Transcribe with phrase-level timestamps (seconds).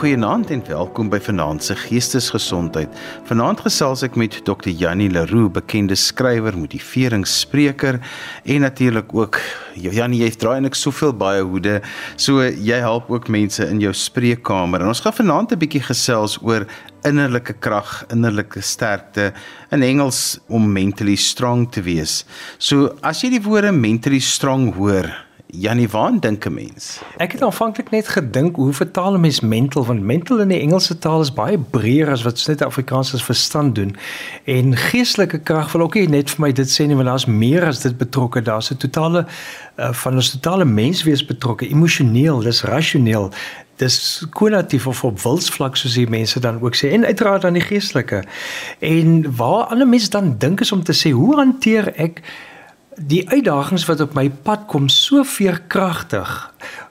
[0.00, 2.94] Goeienaand en welkom by Vanaand se Geestesgesondheid.
[3.28, 4.70] Vanaand gesels ek met Dr.
[4.72, 7.98] Jannie Leroux, bekende skrywer, motiveringsspreker
[8.48, 9.36] en natuurlik ook
[9.76, 11.82] Jannie, jy draai eintlik soveel baie hoede.
[12.16, 14.80] So jy help ook mense in jou spreekkamer.
[14.80, 16.64] En ons gaan vanaand 'n bietjie gesels oor
[17.04, 19.34] innerlike krag, innerlike sterkte
[19.70, 22.24] in Engels om mentally strong te wees.
[22.56, 25.12] So as jy die woorde mentally strong hoor,
[25.52, 27.00] Janie, waar dink 'n mens?
[27.16, 30.98] Ek het aanvanklik net gedink hoe vertaal 'n mens mental want mental in die Engelse
[30.98, 33.96] taal is baie breër as wat net Afrikaans as verstand doen.
[34.44, 37.64] En geestelike krag wil ook nie net vir my dit sê nie, want daar's meer
[37.64, 38.42] as dit betrokke.
[38.42, 39.26] Daar's 'n totale
[39.76, 43.30] uh, van 'n totale menswees betrokke, emosioneel, dis rasioneel
[43.76, 47.62] dis kognitief of op wilsvlak soos die mense dan ook sê en uiteraard dan die
[47.62, 48.24] geestelike.
[48.78, 52.20] En waar ander mense dan dink is om te sê hoe hanteer ek
[52.96, 56.50] die uitdagings wat op my pad kom so veerkragtig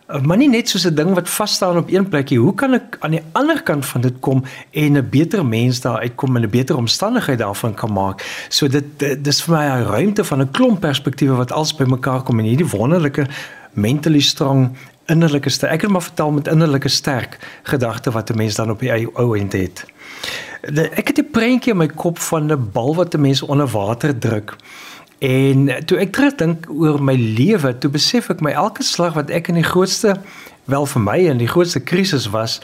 [0.09, 2.97] maar nie net soos 'n ding wat vas staan op een plekie hoe kan ek
[2.99, 6.49] aan die ander kant van dit kom en 'n beter mens daar uitkom en 'n
[6.49, 8.45] beter omstandigheid daarvan kan maak?
[8.49, 12.21] So dit dis vir my 'n ruimte van 'n klomp perspektiewe wat als by mekaar
[12.21, 13.27] kom in hierdie wonderlike
[13.73, 14.75] mentally strong
[15.05, 18.79] innerlike sterk ek het maar vertel met innerlike sterk gedagte wat 'n mens dan op
[18.79, 19.85] die ou end het.
[20.95, 24.17] Ek het 'n prentjie in my kop van 'n bal wat 'n mens onder water
[24.17, 24.55] druk
[25.19, 29.51] En toe ek terugdink oor my lewe, toe besef ek my elke slag wat ek
[29.51, 30.15] in die grootste
[30.71, 32.59] wel vir my in die grootste krisis was,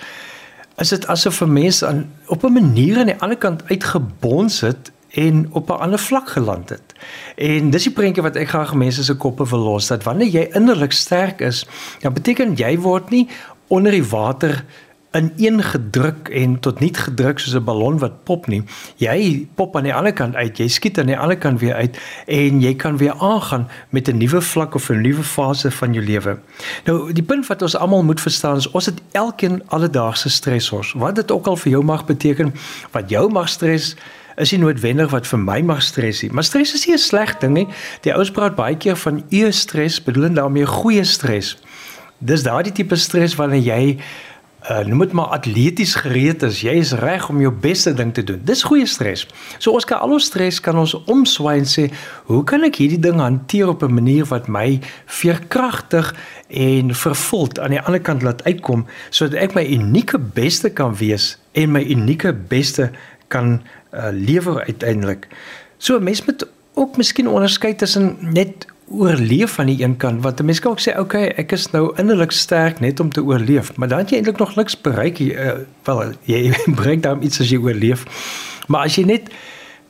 [0.79, 4.91] is dit asof 'n mens aan op 'n manier aan die ander kant uitgebons het
[5.15, 6.93] en op 'n ander vlak geland het.
[7.35, 10.47] En dis die prentjie wat ek graag mense se koppe wil los dat wanneer jy
[10.51, 11.65] innerlik sterk is,
[11.99, 13.27] dan beteken jy word nie
[13.67, 14.65] onder die water
[15.15, 18.63] ineengedruk en tot niet gedruk soos 'n ballon wat pop nie.
[18.95, 21.97] Jy pop aan die ander kant uit, jy skiet aan die ander kant weer uit
[22.25, 26.05] en jy kan weer aangaan met 'n nuwe vlak of 'n nuwe fase van jou
[26.05, 26.37] lewe.
[26.85, 30.93] Nou, die punt wat ons almal moet verstaan is ons het elkeen alledaagse stressors.
[30.93, 32.53] Wat dit ook al vir jou mag beteken,
[32.91, 33.95] wat jou mag stres
[34.35, 36.31] is nie noodwendig wat vir my mag stres nie.
[36.31, 37.67] Maar stres is nie 'n sleg ding nie.
[38.01, 41.57] Die ouens praat baie keer van eustress, bedoel daarmee goeie stres.
[42.17, 43.97] Dis daardie tipe stres wanneer jy
[44.69, 46.61] uh, noem dit maar atleties gereed is.
[46.65, 48.41] Jy is reg om jou beste ding te doen.
[48.45, 49.25] Dis goeie stres.
[49.57, 51.87] So ons kan al ons stres kan ons omswaai en sê,
[52.29, 56.13] hoe kan ek hierdie ding hanteer op 'n manier wat my veerkragtig
[56.49, 61.37] en vervuld aan die ander kant laat uitkom sodat ek my unieke beste kan wees
[61.53, 62.91] en my unieke beste
[63.27, 63.61] kan
[63.93, 65.27] uh, lewer uiteindelik.
[65.77, 70.45] So mense moet ook miskien onderskei tussen net oorleef aan die een kant want 'n
[70.45, 73.75] mens kan ook sê okay ek is nou innerlik sterk net om te oorleef.
[73.75, 75.51] Maar dan het jy eintlik nog niks bereik uh,
[75.83, 78.05] wel jy bereik dan iets as jy oorleef.
[78.67, 79.29] Maar as jy net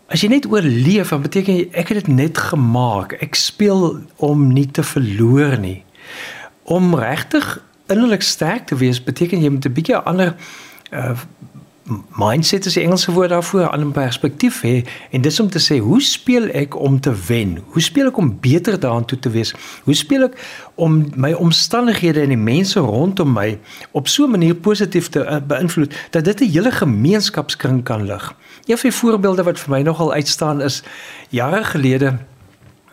[0.08, 3.14] as jy net oorleef dan beteken ek het dit net gemaak.
[3.14, 5.84] Ek speel om nie te verloor nie.
[6.64, 10.36] Om regtig innerlik sterk te wees beteken jy moet 'n bietjie ander
[10.92, 11.20] uh,
[12.18, 15.78] mindset is die Engelse woord daarvoor, 'n ander perspektief hê en dis om te sê,
[15.78, 17.63] hoe speel ek om te wen?
[17.66, 19.53] Hoe speel ek om beter daaraan toe te wees?
[19.84, 23.59] Hoe speel ek om my omstandighede en die mense rondom my
[23.91, 28.35] op so 'n manier positief te uh, beïnvloed dat dit 'n hele gemeenskapskring kan lig?
[28.66, 30.84] Een van die voorbeelde wat vir my nogal uitstaan is
[31.29, 32.17] jare gelede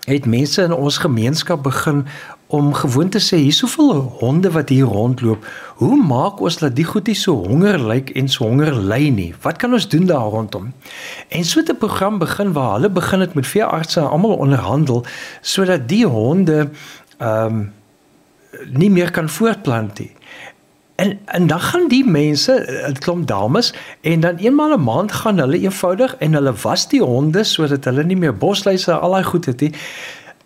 [0.04, 2.06] het mense in ons gemeenskap begin
[2.52, 5.46] om gewoon te sê hier soveel honde wat hier rondloop.
[5.80, 9.30] Hoe maak ons dat die goed nie so honger lyk en so honger ly nie?
[9.40, 10.72] Wat kan ons doen daar rondom?
[11.32, 15.04] En so 'n program begin waar hulle begin het met veeartse almal onderhandel
[15.40, 16.70] sodat die honde
[17.18, 17.72] ehm um,
[18.68, 20.12] nie meer kan voortplant nie.
[20.94, 22.52] En en dan gaan die mense,
[22.88, 26.88] 'n klomp dames en dan eenmal 'n een maand gaan hulle eenvoudig en hulle was
[26.88, 29.72] die honde sodat hulle nie meer bosluise al daai goed het nie.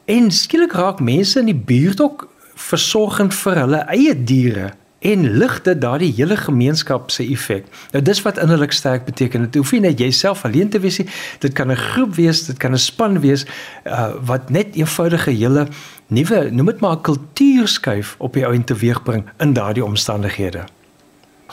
[0.07, 4.69] En skielik raak mense in die buurt ook versorgend vir hulle eie diere
[5.07, 7.67] en lig dit daardie hele gemeenskap se effek.
[7.91, 9.49] Nou dis wat innerlik sterk beteken.
[9.49, 11.09] Dit hoef nie net jouself alleen te wees nie.
[11.43, 13.47] Dit kan 'n groep wees, dit kan 'n span wees
[13.85, 15.67] uh, wat net eenvoudige hele
[16.07, 20.65] nuwe, noem dit maar 'n kultuurskuif op die ou en teweegbring in daardie omstandighede.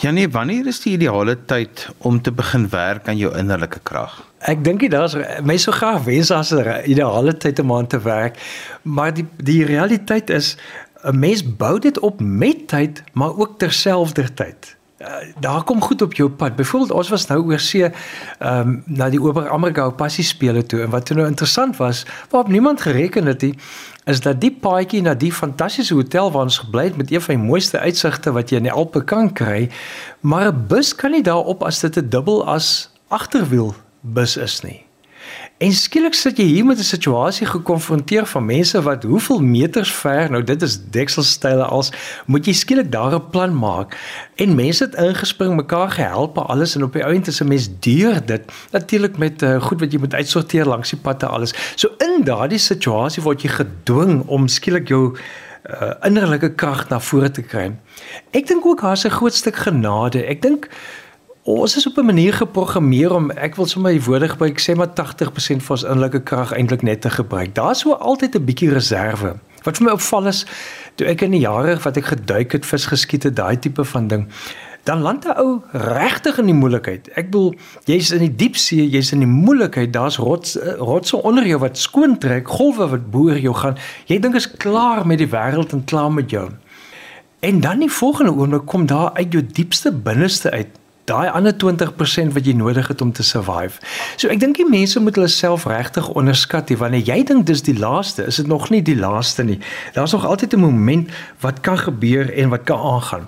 [0.02, 4.16] Janie, wanneer is die ideale tyd om te begin werk aan jou innerlike krag?
[4.50, 5.14] Ek dink jy daar's
[5.46, 8.38] mense so graag wens as 'n ideale tyd om aan te werk,
[8.82, 10.58] maar die die realiteit is
[11.04, 14.76] 'n mens bou dit op met tyd, maar ook terselfdertyd.
[15.04, 15.10] Uh,
[15.40, 16.56] daar kom goed op jou pad.
[16.56, 20.82] Byvoorbeeld ons was nou oor see ehm um, na die Oor Amerika Passie spele toe
[20.82, 23.58] en wat toe nou interessant was, waarop niemand gereken het nie,
[24.06, 27.36] is dat die paadjie na die fantastiese hotel waar ons gebly het met een van
[27.36, 29.70] die mooiste uitsigte wat jy in die Alpe kan kry,
[30.22, 34.86] maar 'n bus kan nie daarop as dit 'n dubbel as agterwiel bus is nie.
[35.64, 40.32] En skielik sit jy hier met 'n situasie gekonfronteer van mense wat hoeveel meters ver,
[40.32, 41.92] nou dit is dekselstyle als
[42.26, 43.98] moet jy skielik daar 'n plan maak.
[44.36, 48.26] En mense het ingespring, mekaar gehelp, alles en op die ount is 'n mens deur
[48.26, 51.54] dit natuurlik met uh, goed wat jy moet uitsorteer langs die pad en alles.
[51.76, 55.16] So in daardie situasie word jy gedwing om skielik jou
[55.70, 57.72] uh, innerlike krag na vore te kry.
[58.32, 60.26] Ek dink ook daar's 'n groot stuk genade.
[60.26, 60.70] Ek dink
[61.44, 64.94] Ons is op 'n manier geprogrammeer om ek wil sommer die woorde gebruik sê maar
[64.94, 67.56] 80% van ons innerlike krag eintlik net te gebruik.
[67.56, 69.36] Daar's so altyd 'n bietjie reserve.
[69.64, 70.46] Wat vir my opval is
[70.96, 74.08] toe ek in die jare wat ek geduik het, vis geskiet het, daai tipe van
[74.08, 74.28] ding,
[74.84, 77.08] dan land 'n ou regtig in die moeilikheid.
[77.08, 81.48] Ek bedoel, jy's in die diep see, jy's in die moeilikheid, daar's rots rotse onder
[81.48, 83.78] jou wat skoon trek, golwe wat boor jou gaan.
[84.06, 86.50] Jy dink is klaar met die wêreld en klaar met jou.
[87.40, 90.68] En dan die volgende oomblik kom daar uit jou diepste binneste uit
[91.06, 93.82] daai ander 20% wat jy nodig het om te survive.
[94.16, 97.64] So ek dink die mense moet hulle self regtig onderskat nie wanneer jy dink dis
[97.66, 99.60] die laaste, is dit nog nie die laaste nie.
[99.98, 103.28] Daar's nog altyd 'n moment wat kan gebeur en wat kan aangaan.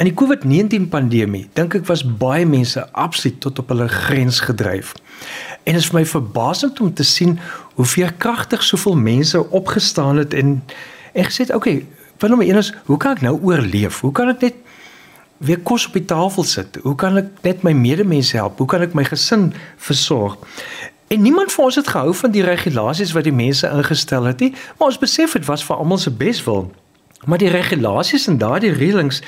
[0.00, 4.94] In die COVID-19 pandemie dink ek was baie mense absoluut tot op hulle grens gedryf.
[5.64, 7.38] En dit is vir my verbasend om te sien
[7.74, 10.62] hoe veerkragtig soveel mense opgestaan het en
[11.12, 11.86] en gesê het, "Oké, okay,
[12.18, 14.00] wat nou een is, hoe kan ek nou oorleef?
[14.00, 14.54] Hoe kan ek net
[15.40, 16.78] weer kos op die tafel sit?
[16.82, 18.58] Hoe kan ek net my medemense help?
[18.60, 19.50] Hoe kan ek my gesin
[19.80, 20.36] versorg?
[21.10, 24.52] En niemand van ons het gehou van die regulasies wat die mense ingestel het nie,
[24.78, 26.68] maar ons besef dit was vir almal se beswil.
[27.24, 29.22] Maar die regulasies en daardie reëlings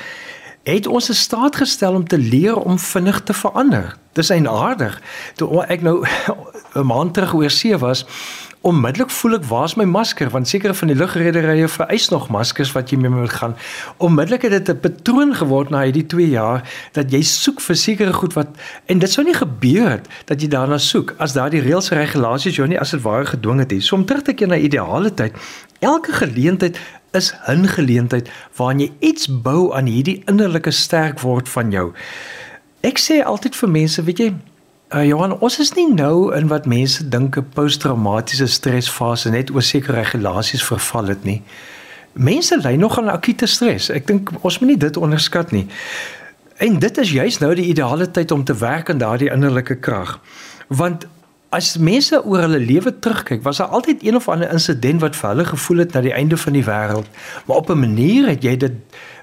[0.63, 3.97] het ons in staat gestel om te leer om vinnig te verander.
[4.15, 4.95] Dis eienaardig.
[5.35, 6.05] Toe ek nou
[6.79, 8.05] 'n maand terug oor see was,
[8.63, 12.93] Onmiddellik voel ek waar's my masker want sekere van die lugrederye vereis nog maskers wat
[12.93, 13.57] jy mee moet gaan.
[13.99, 16.63] Onmiddellik het dit 'n patroon geword na hierdie 2 jaar
[16.95, 18.47] dat jy soek vir sekere goed wat
[18.87, 22.55] en dit sou nie gebeur het dat jy daarna soek as daardie reëls en regulasies
[22.55, 23.81] jou nie as dit ware gedwing het nie.
[23.81, 25.35] So om terug te keer na ideale tyd.
[25.79, 26.79] Elke geleentheid
[27.11, 31.91] is 'n geleentheid waarin jy iets bou aan hierdie innerlike sterk word van jou.
[32.81, 34.33] Ek sê altyd vir mense, weet jy,
[34.93, 39.61] Uh, Johan, ons is nie nou in wat mense dink 'n posttraumatiese stresfase net oor
[39.61, 41.41] sekere regulasies verval het nie.
[42.11, 43.89] Mense ly nog aan akute stres.
[43.89, 45.67] Ek dink ons moet nie dit onderskat nie.
[46.57, 50.19] En dit is juist nou die ideale tyd om te werk aan daardie innerlike krag.
[50.67, 51.07] Want
[51.49, 55.29] as mense oor hulle lewe terugkyk, was daar altyd een of ander insident wat vir
[55.29, 57.09] hulle gevoel het na die einde van die wêreld.
[57.45, 58.73] Maar op 'n manier het jy dit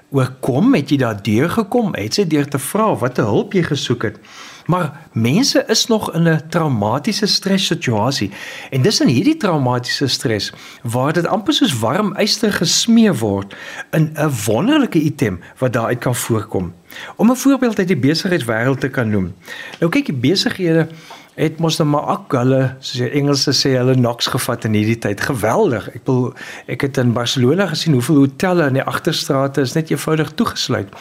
[0.09, 4.17] oorkom, het jy daardeur gekom, het jy deur te vra watter hulp jy gesoek het.
[4.65, 8.31] Maar mense is nog in 'n traumatiese stressituasie
[8.69, 10.53] en dis in hierdie traumatiese stres
[10.83, 13.55] waar dit amper soos warm yster gesmee word
[13.91, 16.73] in 'n wonderlike item wat daaruit kan voorkom.
[17.15, 19.33] Om 'n voorbeeld uit die besigheidswêreld te kan noem.
[19.79, 20.87] Nou kyk die besighede
[21.33, 24.97] het mos nou maar ook hulle soos die Engelse sê hulle knocks gevat in hierdie
[24.97, 25.21] tyd.
[25.21, 25.87] Geweldig.
[25.95, 26.33] Ek bedoel
[26.67, 30.91] ek het in Barcelona gesien hoeveel hotelle in die agterstrate is net eenvoudig toegesluit.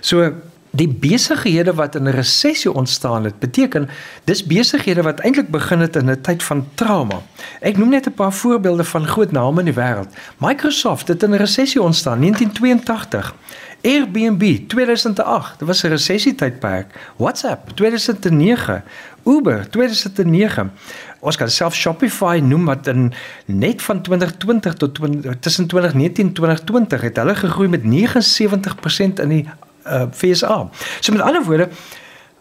[0.00, 0.32] So
[0.74, 3.88] die besighede wat in 'n resessie ontstaan het, beteken
[4.24, 7.22] dis besighede wat eintlik begin het in 'n tyd van trauma.
[7.60, 10.14] Ek noem net 'n paar voorbeelde van groot name in die wêreld.
[10.38, 13.34] Microsoft het in 'n resessie ontstaan 1982.
[13.82, 16.86] Airbnb 2008, dit was 'n resessietydperk.
[17.16, 18.84] WhatsApp 2009,
[19.24, 20.72] Uber 2009.
[21.20, 23.12] Ons kan self Shopify noem wat in
[23.44, 29.28] net van 2020 tot 20, tussen 2019 en 2020 het hulle gegroei met 79% in
[29.28, 29.48] die
[29.86, 30.68] uh, eh, FSA.
[31.00, 31.68] So met ander woorde,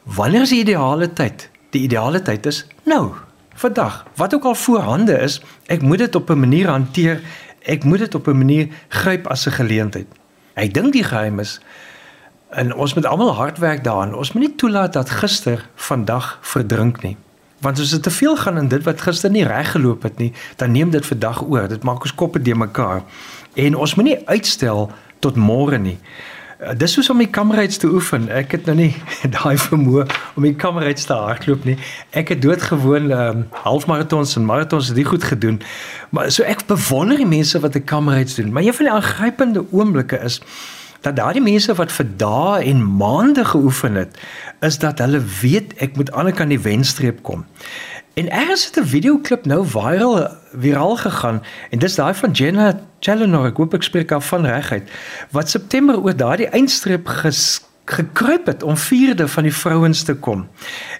[0.03, 1.49] wanneer is die ideale tyd?
[1.69, 3.11] Die ideale tyd is nou,
[3.53, 4.05] vandag.
[4.15, 7.21] Wat ook al voorhande is, ek moet dit op 'n manier hanteer.
[7.61, 10.07] Ek moet dit op 'n manier gryp as 'n geleentheid.
[10.53, 11.59] Ek dink die geheim is
[12.49, 14.15] en ons moet almal hard werk daaraan.
[14.15, 17.17] Ons moet nie toelaat dat gister vandag verdrink nie.
[17.59, 20.33] Want as dit te veel gaan in dit wat gister nie reg geloop het nie,
[20.55, 21.67] dan neem dit vandag oor.
[21.67, 23.01] Dit maak ons koppe de mekaar.
[23.53, 25.97] En ons moet nie uitstel tot môre nie.
[26.63, 28.29] Uh, dis soos om die kamerads te oefen.
[28.31, 28.91] Ek het nou nie
[29.35, 30.05] daai vermoë
[30.39, 31.75] om die kamerads te hardloop nie.
[32.15, 35.59] Ek het doodgewoon um, halfmaratons en maratons dit goed gedoen.
[36.15, 38.53] Maar so ek bewonder die mense wat 'n kamerads doen.
[38.53, 40.39] Maar een van die aangrypende oomblikke is
[41.03, 44.15] dat daardie mense wat vir dae en maande geoefen het,
[44.63, 47.43] is dat hulle weet ek moet aan die kant die wenstreep kom.
[48.13, 50.27] En ergens het 'n videoklip nou viral
[50.57, 54.91] viraal gegaan en dis daai van Jenna Challenor, ek hoop ek spreek af van regheid,
[55.31, 57.07] wat September oor daardie eindstreep
[57.85, 60.47] gekruip het om vierde van die vrouens te kom.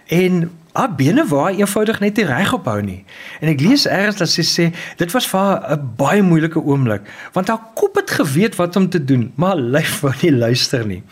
[0.06, 3.06] En haar bene waar eenvoudig net nie reg ophou nie.
[3.40, 7.02] En ek lees ergens dat sy sê dit was vir haar 'n baie moeilike oomblik
[7.32, 10.86] want haar kop het geweet wat om te doen, maar haar lyf wou nie luister
[10.86, 11.04] nie.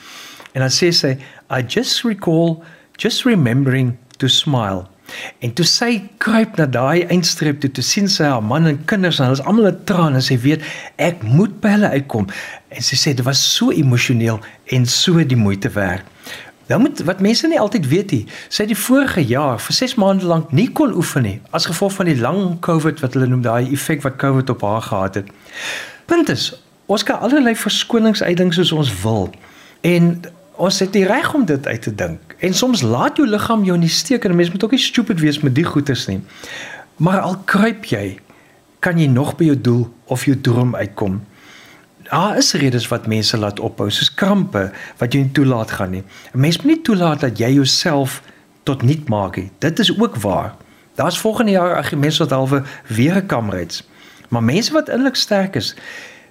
[0.52, 1.18] En dan sê sy
[1.50, 2.64] I just recall
[2.98, 4.88] just remembering to smile.
[5.40, 5.92] En toe sy
[6.22, 9.46] kruip na daai eindstreep toe, toe sien sy haar man en kinders en hulle is
[9.46, 10.66] almal in trane en sy weet
[11.02, 12.30] ek moet by hulle uitkom.
[12.72, 14.42] En sy sê dit was so emosioneel
[14.76, 16.08] en so die moeite werd.
[16.72, 19.98] Nou moet wat mense nie altyd weet nie, sy het die vorige jaar vir 6
[20.00, 23.42] maande lank nie kon oefen nie as gevolg van die lang COVID wat hulle noem
[23.44, 25.34] daai effek wat COVID op haar gehad het.
[26.08, 26.52] Punt is,
[26.88, 29.28] ons kan allerlei verskonings uitdink soos ons wil.
[29.82, 30.14] En
[30.56, 32.31] ons het die reg om dit uit te dink.
[32.42, 34.80] En soms laat jou liggaam jou in die steek en 'n mens moet ook nie
[34.80, 36.22] stupid wees met die goeters nie.
[36.96, 38.20] Maar al kruip jy,
[38.80, 41.22] kan jy nog by jou doel of jou droom uitkom.
[42.10, 46.04] Daar is redes wat mense laat ophou, soos krampe wat jy nie toelaat gaan nie.
[46.34, 48.22] 'n Mens moet nie toelaat dat jy jouself
[48.64, 49.52] tot niet maak nie.
[49.60, 50.56] Dit is ook waar.
[50.96, 53.84] Daar's volgende jaar argumente wat halwe weer 'n kamerads.
[54.30, 55.76] Maar mense wat innerlik sterk is,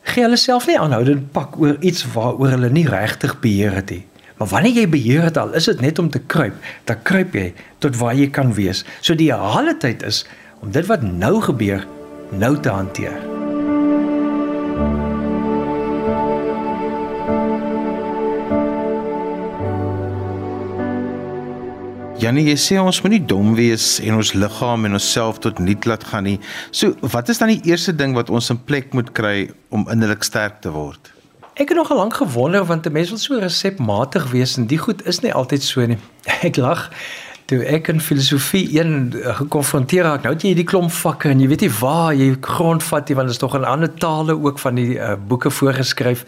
[0.02, 4.06] gee hulle self nie aanhoudend pak oor iets waaroor hulle nie regtig beheer het nie.
[4.40, 6.54] Maar wanneer jy beheer het al, is dit net om te kruip,
[6.88, 7.50] dan kruip jy
[7.84, 8.86] tot waar jy kan wees.
[9.04, 10.22] So die hele tyd is
[10.64, 11.84] om dit wat nou gebeur
[12.32, 13.20] nou te hanteer.
[22.20, 25.84] Janie, jy sê ons moet nie dom wees en ons liggaam en onsself tot niet
[25.84, 26.38] laat gaan nie.
[26.72, 30.24] So, wat is dan die eerste ding wat ons in plek moet kry om innerlik
[30.24, 31.12] sterk te word?
[31.54, 34.78] Ek het nog al lank gewonder want 'n mens wil so resepmatig wees en die
[34.78, 35.98] goed is nie altyd so nie.
[36.48, 36.90] Ek lag
[37.50, 40.22] toe ek in filosofie een eh, gekonfronteer raak.
[40.22, 43.30] Nou het jy hierdie klomp vakke en jy weet nie waar jy grondvat nie want
[43.30, 46.22] dit is tog in ander tale ook van die uh, boeke voorgeskryf.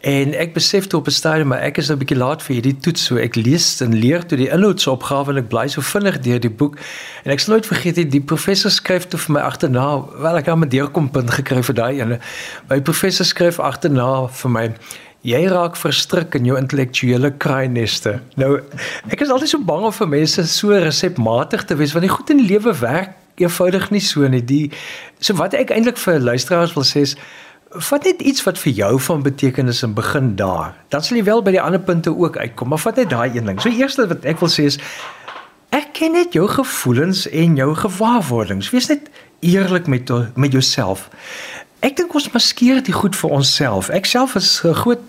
[0.00, 2.54] En ek besef toe op 'n stadium maar ek is nou 'n bietjie laat vir
[2.54, 6.18] hierdie toets so ek lees en leer toe die inhoudsopgawe en ek bly so vinnig
[6.20, 6.76] deur die boek.
[7.24, 10.46] En ek sal nooit vergeet die, die professor skryf toe vir my agterna wel ek
[10.46, 12.18] het 'n deurkompunt gekry vir daai ene.
[12.68, 14.74] My professor skryf agterna vir my
[15.26, 18.20] jy raak verstrik in jou intellektuele kraaineste.
[18.36, 18.60] Nou
[19.10, 22.30] ek is altyd so bang om vir mense so resepmatig te wees want die goed
[22.30, 24.44] in die lewe werk eenvoudig nie so nie.
[24.44, 24.70] Die
[25.20, 27.16] so wat ek eintlik vir luisteraars wil sê is
[27.70, 30.74] vat net iets wat vir jou van betekenis en begin daar.
[30.88, 33.44] Dan sal jy wel by die ander punte ook uitkom, maar vat net daai een
[33.44, 33.60] ding.
[33.60, 34.78] So eerste wat ek wil sê is
[35.74, 38.70] erken net jou gevoelens en jou gewaarwordings.
[38.70, 41.08] Wees net eerlik met met jouself.
[41.80, 43.90] Ek dink ons maskeer dit goed vir onsself.
[43.90, 45.02] Ek self is 'n groot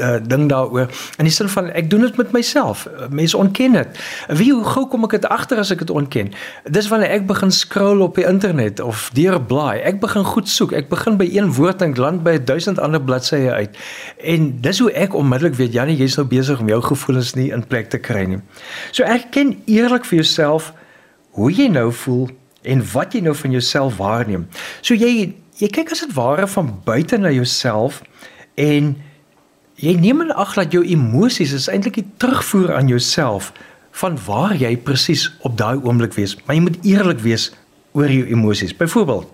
[0.00, 2.86] uh, ding daaroor in die sin van ek doen dit met myself.
[3.10, 4.00] Mense ontken dit.
[4.28, 6.32] Wie hoe gou kom ek dit agter as ek dit ontken?
[6.70, 9.80] Dis wanneer ek begin scroll op die internet of deur blaai.
[9.80, 10.72] Ek begin goed soek.
[10.72, 13.78] Ek begin by een woord en land by 1000 ander bladsye uit.
[14.22, 17.66] En dis hoe ek onmiddellik weet Janie, jy's nou besig om jou gevoelens nie in
[17.66, 18.42] plek te kry nie.
[18.92, 20.72] So erken eerlik vir jouself
[21.38, 22.28] hoe jy nou voel
[22.62, 24.48] en wat jy nou van jouself waarneem.
[24.80, 28.02] So jy jy kyk as dit ware van buite na jouself
[28.54, 28.94] en
[29.78, 33.52] jy neem in ag dat jou emosies is eintlik 'n terugvoer aan jouself
[33.90, 36.36] van waar jy presies op daai oomblik wees.
[36.44, 37.52] Maar jy moet eerlik wees
[37.92, 38.76] oor jou emosies.
[38.76, 39.30] Byvoorbeeld,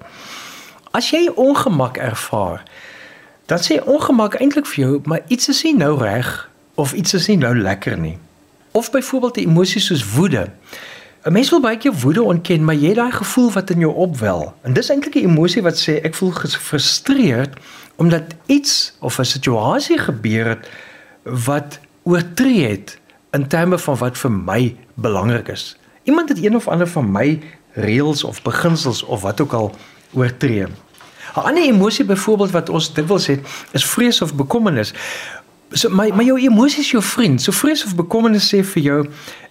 [0.91, 2.63] as jy ongemak ervaar,
[3.47, 7.29] dan sê ongemak eintlik vir jou, maar iets is nie nou reg of iets is
[7.29, 8.19] nie nou lekker nie.
[8.73, 10.51] Of byvoorbeeld 'n emosie soos woede.
[11.25, 13.93] 'n Mens wil baie keer woede ontken, maar jy het daai gevoel wat in jou
[13.95, 14.43] opwel.
[14.63, 17.57] En dis eintlik 'n emosie wat sê ek voel gefrustreerd
[17.97, 20.69] omdat iets of 'n situasie gebeur het
[21.23, 22.99] wat oortree het
[23.31, 25.79] in terme van wat vir my belangrik is.
[26.03, 27.41] Iemand het een of ander van my
[27.73, 29.75] reëls of beginsels of wat ook al
[30.13, 30.67] oortree.
[30.67, 33.41] 'n Ander emosie byvoorbeeld wat ons dikwels het,
[33.73, 34.95] is vrees of bekommernis.
[35.73, 37.43] So my my jou emosies jou vriend.
[37.43, 38.99] So vrees of bekommernis sê vir jou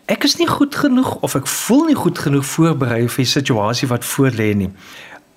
[0.06, 3.88] ek is nie goed genoeg of ek voel nie goed genoeg voorberei vir die situasie
[3.88, 4.70] wat voor lê nie.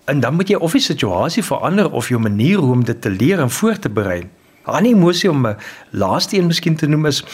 [0.06, 3.10] En dan moet jy of die situasie verander of jou manier hoe om dit te
[3.10, 4.22] leer en voor te berei.
[4.66, 5.56] 'n Ander emosie om 'n
[5.90, 7.24] laaste een miskien te noem is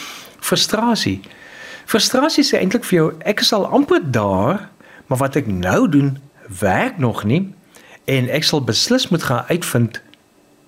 [0.40, 1.20] frustrasie.
[1.86, 4.68] Frustrasie sê eintlik vir jou ek is al amper daar,
[5.06, 6.18] maar wat ek nou doen
[6.60, 7.54] werk nog nie
[8.04, 10.00] en ek sal beslis moet gaan uitvind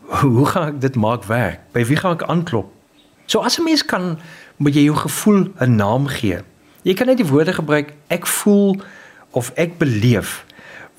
[0.07, 1.61] hoe gaan ek dit maak werk?
[1.73, 2.73] By wie gaan ek aanklop?
[3.27, 4.19] So as 'n mens kan
[4.57, 6.39] moet jy jou gevoel 'n naam gee.
[6.83, 8.77] Jy kan net die woorde gebruik ek voel
[9.31, 10.45] of ek beleef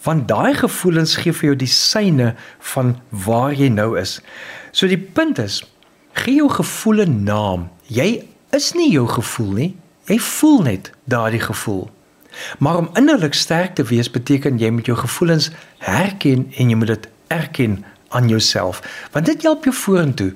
[0.06, 4.22] want daai gevoelens gee vir jou die syne van waar jy nou is.
[4.72, 5.64] So die punt is,
[6.14, 7.70] gee jou gevoel 'n naam.
[7.88, 9.76] Jy is nie jou gevoel nie.
[10.06, 11.90] Jy voel net daardie gevoel.
[12.60, 16.88] Maar om innerlik sterk te wees beteken jy moet jou gevoelens herken en jy moet
[16.88, 18.82] dit erken aan jouself.
[19.12, 20.34] Want dit help jou vorentoe.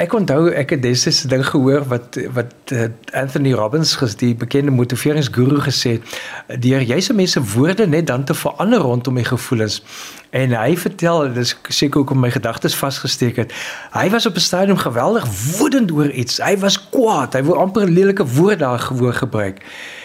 [0.00, 4.70] Ek onthou ek het destyds 'n ding gehoor wat wat uh, Anthony Robbins die bekende
[4.70, 6.00] motiveringsguru gesê
[6.48, 9.82] het deur jyse mense woorde net dan te verander rondom my gevoelens.
[10.30, 13.52] En hy vertel dis seker hoekom my gedagtes vasgesteek het.
[13.92, 15.28] Hy was op 'n stadium geweldig
[15.58, 16.40] woedend oor iets.
[16.40, 17.32] Hy was kwaad.
[17.32, 19.60] Hy wou amper lelike woord daar gewoon gebruik.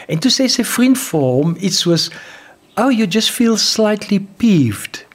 [0.08, 2.12] En toe sê sy vriend vir hom iets soos
[2.76, 5.07] Oh you just feel slightly peeved.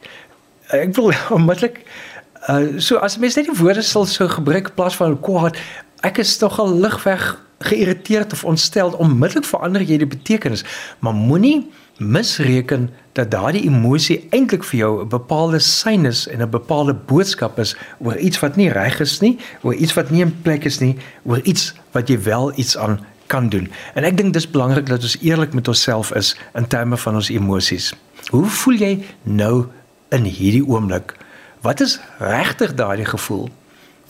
[0.73, 1.85] Ek wil onmiddellik
[2.43, 5.55] Uh so as mens net die woorde sal so gebruik in plaas van kwaad,
[6.02, 7.23] ek is nogal ligweg
[7.62, 10.64] geïrriteerd of ontstel, onmiddellik verander jy die betekenis.
[10.99, 11.71] Maar moenie
[12.02, 17.59] misreken dat daardie emosie eintlik vir jou 'n bepaalde sein is en 'n bepaalde boodskap
[17.59, 20.81] is oor iets wat nie reg is nie, oor iets wat nie in plek is
[20.81, 23.71] nie, oor iets wat jy wel iets aan kan doen.
[23.95, 27.29] En ek dink dis belangrik dat ons eerlik met onsself is in terme van ons
[27.29, 27.95] emosies.
[28.31, 29.67] Hoe voel jy nou
[30.12, 31.16] in hierdie oomblik?
[31.64, 33.49] Wat is regtig daardie gevoel?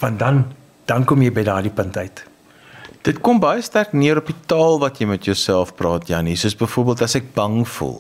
[0.02, 0.44] Want dan
[0.90, 2.25] dan kom jy by daardie punt uit.
[3.02, 6.54] Dit kom baie sterk neer op die taal wat jy met jouself praat Jannie, soos
[6.59, 7.97] byvoorbeeld as ek bang voel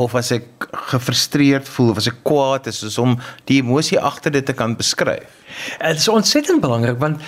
[0.00, 3.14] of as ek gefrustreerd voel of as ek kwaad is, soos om
[3.50, 5.38] die emosie agter dit te kan beskryf.
[5.78, 7.22] Dit is ontsettend belangrik want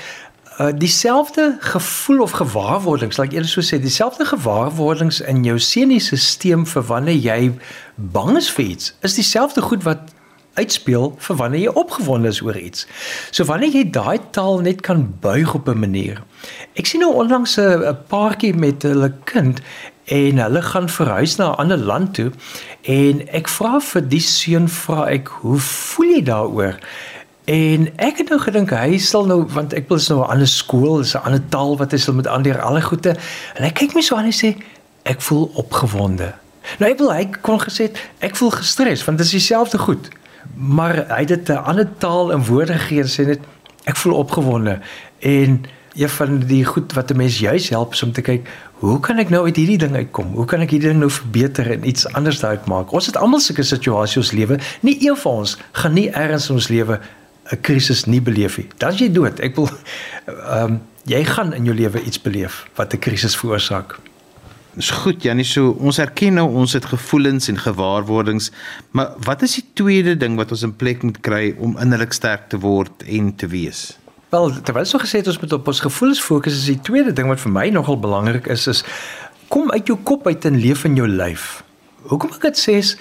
[0.58, 6.66] uh dieselfde gevoel of gewaarwordings, laat ek eers so sê, dieselfde gewaarwordings in jou senuistelsel
[6.74, 7.38] vir wanneer jy
[7.94, 10.12] bang is vir iets, is dieselfde goed wat
[10.54, 12.86] uitspeel vir wanneer jy opgewonde is oor iets.
[13.30, 16.22] So wanneer jy daai taal net kan buig op 'n manier.
[16.76, 19.60] Ek sien nou onlangs 'n paartjie met hulle kind
[20.04, 22.32] en hulle gaan verhuis na 'n ander land toe
[22.82, 26.78] en ek vra vir die seun vra ek hoe voel jy daaroor?
[27.44, 30.48] En ek het nou gedink hy sal nou want ek wil is nou 'n ander
[30.48, 33.16] skool, is 'n ander taal wat hy sal met ander alle goede.
[33.54, 34.56] En hy kyk my so aan en sê
[35.02, 36.41] ek voel opgewonde.
[36.78, 40.08] Nou ek wil hy kon gesê ek voel gestres want dit is dieselfde goed.
[40.56, 43.40] Maar hy het dit 'n ander taal en woorde gegee sê net
[43.84, 44.80] ek voel opgewonde.
[45.18, 45.64] En
[45.94, 48.48] een van die goed wat 'n mens juis help is om te kyk
[48.82, 50.32] hoe kan ek nou uit hierdie ding uitkom?
[50.34, 52.92] Hoe kan ek hierdie ding nou verbeter en iets anders daaruit maak?
[52.92, 54.58] Ons het almal sulke situasies in ons lewe.
[54.80, 57.00] Nie een van ons gaan nie ergens in ons lewe
[57.52, 58.68] 'n krisis nie beleef nie.
[58.76, 59.40] Dan jy dood.
[59.40, 59.68] Ek wil
[60.26, 63.98] ehm um, jy gaan in jou lewe iets beleef wat 'n krisis veroorsaak
[64.72, 68.46] Dis goed Janie, so ons erken nou ons het gevoelens en gewaarwordings,
[68.96, 72.46] maar wat is die tweede ding wat ons in plek moet kry om innerlik sterk
[72.48, 73.90] te word en te wees?
[74.32, 77.28] Wel, terwyl so gesê het ons moet op ons gevoelens fokus, is die tweede ding
[77.28, 78.80] wat vir my nogal belangrik is is
[79.52, 81.60] kom uit jou kop uit en leef in jou lyf.
[82.08, 82.94] Hoekom ek dit sê is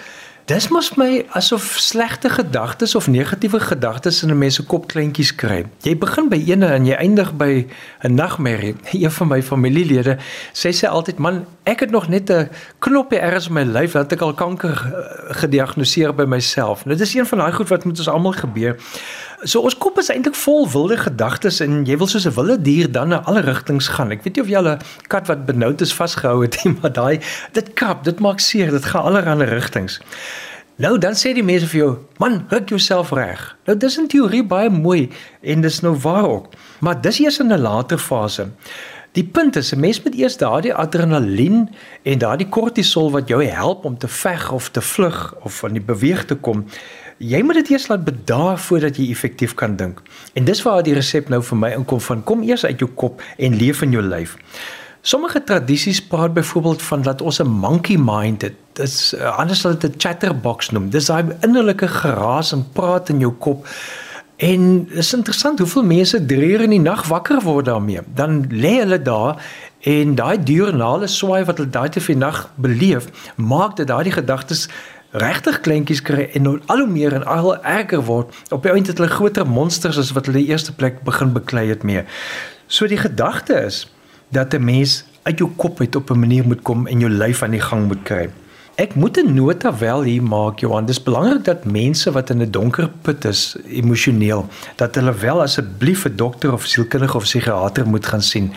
[0.49, 5.36] Dis mos my asof slegte gedagtes of negatiewe gedagtes in 'n mens se kop kleintjies
[5.36, 5.65] kry.
[5.82, 7.67] Jy begin by eene en jy eindig by
[8.01, 8.75] 'n nagmerrie.
[8.91, 10.17] Een van my familielede
[10.54, 12.49] sê sy altyd, "Man, ek het nog net 'n
[12.80, 17.13] knoppie ergens in my lyf dat ek al kanker eh, gediagnoseer by myself." Nou dis
[17.13, 18.75] een van daai goed wat met ons almal gebeur.
[19.41, 22.91] So ons kop is eintlik vol wilde gedagtes en jy wil soos 'n wilde dier
[22.91, 24.12] dan na alle rigtings gaan.
[24.12, 26.93] Ek weet nie of jy al 'n kat wat benoud is vasgehou het nie, maar
[26.93, 27.19] daai
[27.54, 29.99] dit krap, dit maak seer, dit gaan allerlei rigtings.
[30.77, 33.58] Nou dan sê die mense vir jou, man, ruk jouself reg.
[33.65, 35.10] Nou dis in teorie baie mooi
[35.41, 36.54] en dis nou waar ook.
[36.80, 38.51] Maar dis eers in 'n later fase.
[39.13, 41.69] Die punt is 'n mens moet eers daardie adrenalien
[42.04, 45.82] en daardie kortisol wat jou help om te veg of te vlug of van die
[45.82, 46.65] beweeg te kom
[47.21, 50.01] jy moet dit eers laat bedaar voordat jy effektief kan dink.
[50.34, 53.21] En dis waar die resep nou vir my inkom van kom eers uit jou kop
[53.38, 54.38] en leef in jou lyf.
[55.01, 58.53] Sommige tradisies praat byvoorbeeld van dat ons 'n monkey mind het.
[58.73, 60.89] Dit is uh, anders dit 'n chatterbox noem.
[60.89, 63.67] Dis daai innerlike geraas en praat in jou kop.
[64.38, 68.01] En dit is interessant hoeveel mense dreer in die nag wakker word daarmee.
[68.13, 69.38] Dan lê hulle daar
[69.79, 74.67] en daai diurnale swaai wat hulle daai te veel nag beleef, maak dit daai gedagtes
[75.12, 78.36] regtig kleintjies kry en nou al hoe meer en al erger word.
[78.50, 81.84] Op die einde het hulle groter monsters as wat hulle eerste plek begin beklei het
[81.84, 82.04] mee.
[82.67, 83.88] So die gedagte is
[84.30, 87.43] dat 'n mens uit jou kop uit op 'n manier moet kom en jou lyf
[87.43, 88.30] aan die gang moet kry.
[88.76, 90.86] Ek moet 'n nota wel hier maak Johan.
[90.86, 96.06] Dis belangrik dat mense wat in 'n donker put is emosioneel, dat hulle wel asseblief
[96.06, 98.54] 'n dokter of sielkundige of psigiater moet gaan sien.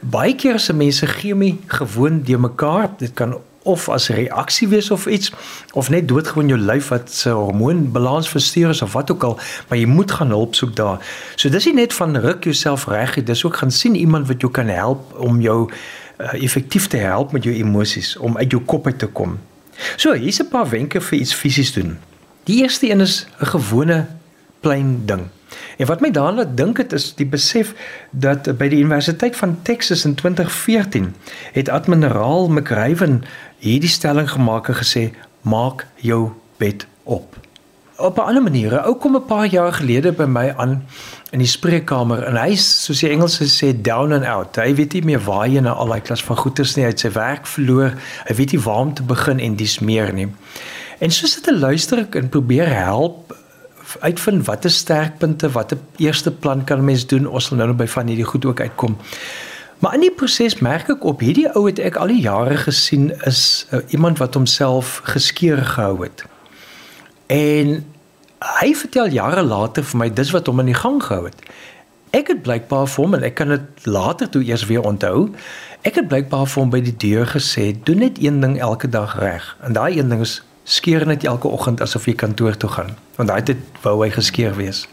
[0.00, 2.90] Baie keer se mense gee my gewoon de mekaar.
[2.96, 5.32] Dit kan of as reaksie wees of iets
[5.72, 9.78] of net doodgewoon jou lyf wat se hormoonbalans versteur is of wat ook al, maar
[9.78, 10.98] jy moet gaan hulp soek daar.
[11.36, 14.52] So dis nie net van ruk jouself reg, dis ook gaan sien iemand wat jou
[14.52, 15.70] kan help om jou
[16.20, 19.38] uh, effektief te help met jou emosies om uit jou kop uit te kom.
[19.96, 21.98] So, hier's 'n paar wenke vir iets fisies doen.
[22.44, 24.06] Die eerste een is 'n gewone
[24.60, 25.28] klein ding.
[25.76, 27.72] En wat my daarna dink het is die besef
[28.10, 31.14] dat by die Universiteit van Texas in 2014
[31.52, 33.24] het Admiral McRaven
[33.60, 35.10] hierdie stelling gemaak en gesê
[35.42, 37.36] maak jou bed op.
[38.00, 38.84] op 'n ander manier.
[38.84, 40.84] Ou kom 'n paar jaar gelede by my aan
[41.30, 44.56] in die spreekkamer en hy soos die Engelse sê down and out.
[44.56, 47.00] Hy weet nie meer waar hy na al daai klas van goeters nie, hy het
[47.00, 47.92] sy werk verloor.
[48.26, 50.28] Hy weet nie waar om te begin en dis meer nie.
[50.98, 53.36] En soos dit 'n luister ek en probeer help
[54.00, 57.26] uitvind watter sterkpunte, watter eerste plan kan mens doen?
[57.26, 58.96] Ons sal nou nog by van hierdie goed ook uitkom.
[59.80, 63.08] Maar in die proses merk ek op hierdie ou het ek al die jare gesien
[63.28, 66.24] is uh, iemand wat homself geskeur gehou het.
[67.32, 67.78] En
[68.60, 71.40] hy vertel jare later vir my dis wat hom in die gang gehou het.
[72.12, 75.30] Ek het blykbaar vir hom en ek kan dit later toe eers weer onthou.
[75.86, 79.16] Ek het blykbaar vir hom by die deur gesê, doen net een ding elke dag
[79.22, 79.46] reg.
[79.64, 82.96] En daai een ding is skeer net elke oggend asof jy kantoor toe gaan.
[83.16, 84.84] Want daai tyd wou hy geskeer wees.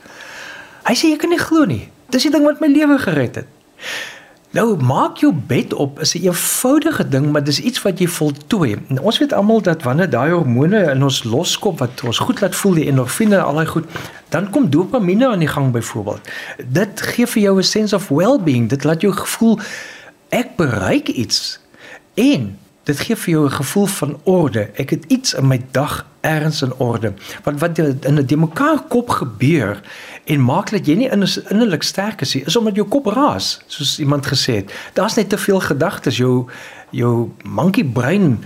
[0.87, 1.89] Hy sê jy kan nie glo nie.
[2.13, 3.49] Dis die ding wat my lewe gered het.
[4.57, 8.77] Nou maak jou bed op is 'n eenvoudige ding, maar dis iets wat jy voltooi.
[8.87, 12.55] En ons weet almal dat wanneer daai hormone in ons loskom wat ons goed laat
[12.55, 13.85] voel, die endorfine en al daai goed,
[14.29, 16.21] dan kom dopamine aan die gang byvoorbeeld.
[16.67, 18.69] Dit gee vir jou 'n sense of well-being.
[18.69, 19.59] Dit laat jou gevoel
[20.29, 21.59] ek bereik iets.
[22.13, 24.69] En dit gee vir jou 'n gevoel van orde.
[24.75, 27.13] Ek het iets in my dag erns in orde.
[27.43, 29.81] Want wat in 'n demekaar kop gebeur
[30.25, 31.09] en maak dat jy nie
[31.49, 34.73] innerlik sterk is nie, is omdat jou kop raas, soos iemand gesê het.
[34.93, 36.45] Daar's net te veel gedagtes, jou
[36.89, 38.43] jou monkey brein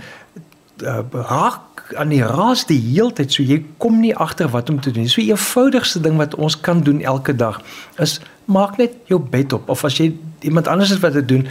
[0.82, 4.90] uh, raak aan die raas die heeltyd, so jy kom nie agter wat om te
[4.90, 5.08] doen.
[5.08, 7.60] So die eenvoudigste ding wat ons kan doen elke dag
[7.96, 11.46] is maak net jou bed op of as jy iemand anders het wat dit doen,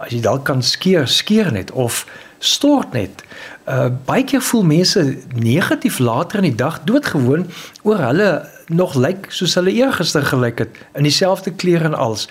[0.00, 2.06] as jy dalk kan skeer, skeer net of
[2.40, 3.22] stort net.
[3.68, 5.02] Uh baie keer voel mense
[5.36, 7.46] negatief later in die dag doodgewoon
[7.84, 8.30] oor hulle
[8.72, 12.28] nog lyk soos hulle eergister gelyk het in dieselfde klere en als.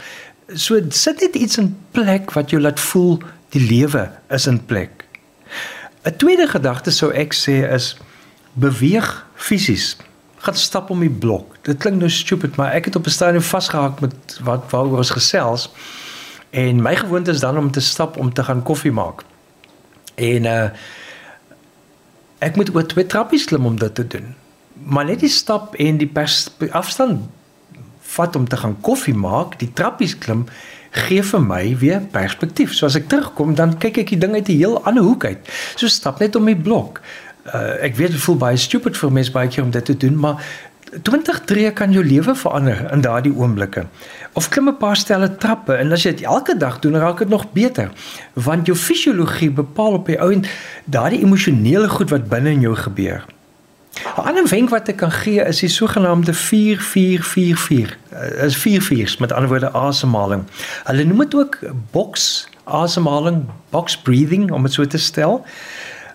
[0.56, 3.20] So sit net iets in plek wat jou laat voel
[3.54, 5.06] die lewe is in plek.
[6.06, 7.98] 'n Tweede gedagte sou ek sê is
[8.54, 9.98] beweeg fisies.
[10.40, 11.58] Gaan stap om die blok.
[11.62, 15.10] Dit klink nou stupid, maar ek het op 'n stadium vasgehak met wat waaroor ons
[15.10, 15.70] gesels.
[16.50, 19.24] En my gewoonte is dan om te stap om te gaan koffie maak.
[20.16, 20.70] En uh
[22.40, 24.36] ek moet oor twee trappies klim om dit te doen.
[24.88, 26.12] Maar net die stap en die
[26.72, 27.26] afstand
[28.00, 30.46] vat om te gaan koffie maak, die trappies klim
[30.90, 32.72] gee vir my weer perspektief.
[32.74, 35.52] So as ek terugkom, dan kyk ek die ding uit 'n heel ander hoek uit.
[35.76, 37.02] So stap net om die blok.
[37.46, 40.16] Uh ek weet dit voel baie stupid vir mense baie keer om dit te doen,
[40.16, 40.44] maar
[41.04, 43.86] 20 tree kan jou lewe verander in daardie oomblikke.
[44.34, 47.30] Of klim 'n paar stelle trappe en as jy dit elke dag doen, raak dit
[47.30, 47.92] nog beter.
[48.34, 50.48] Want jou fisiologie bepaal op die ou end
[50.86, 53.26] daardie emosionele goed wat binne in jou gebeur.
[54.18, 57.98] 'n Ander wenk wat ek kan gee is die sogenaamde 4444.
[58.14, 60.44] Uh, is 4 viers met ander woorde asemhaling.
[60.84, 61.60] Hulle noem dit ook
[61.92, 65.46] box asemhaling, box breathing om dit so te stel.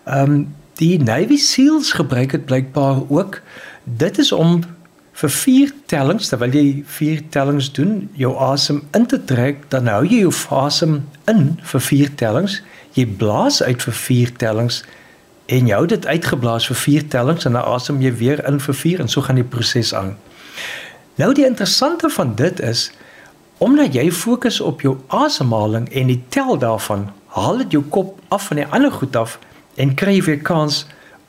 [0.04, 3.40] Ehm um, die Navy SEALs gebruik dit blykbaar ook
[3.84, 4.62] Dit is om
[5.14, 10.02] vir vier tellings terwyl jy vier tellings doen, jou asem in te trek, dan hou
[10.06, 12.62] jy jou asem in vir vier tellings.
[12.96, 14.82] Jy blaas uit vir vier tellings
[15.52, 18.76] en jy hou dit uitgeblaas vir vier tellings en dan asem jy weer in vir
[18.80, 20.14] vier en so gaan die proses aan.
[21.20, 22.88] Nou die interessante van dit is
[23.62, 28.48] omdat jy fokus op jou asemhaling en die tel daarvan, haal dit jou kop af
[28.48, 29.38] van die ander goed af
[29.76, 30.84] en kry jy weer kans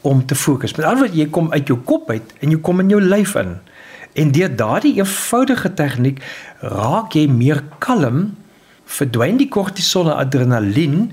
[0.05, 0.75] om te fokus.
[0.77, 3.35] Met ander woorde, jy kom uit jou kop uit en jy kom in jou lyf
[3.41, 3.55] in.
[4.15, 6.21] En deur daardie eenvoudige tegniek
[6.61, 8.29] raak jy meer kalm,
[8.85, 11.09] verdwyn die kortisol en adrenalien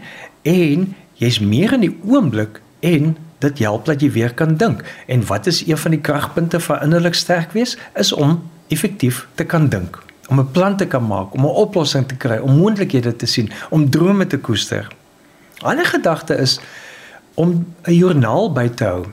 [0.46, 0.86] en
[1.18, 4.84] jy's meer in die oomblik en dit help dat jy weer kan dink.
[5.10, 7.76] En wat is een van die kragpunte van innerlik sterk wees?
[7.98, 8.38] Is om
[8.72, 12.38] effektief te kan dink, om 'n plan te kan maak, om 'n oplossing te kry,
[12.38, 14.86] om moontlikhede te sien, om drome te koester.
[15.62, 16.60] 'n Ander gedagte is
[17.34, 19.04] om 'n joernaal by te hou.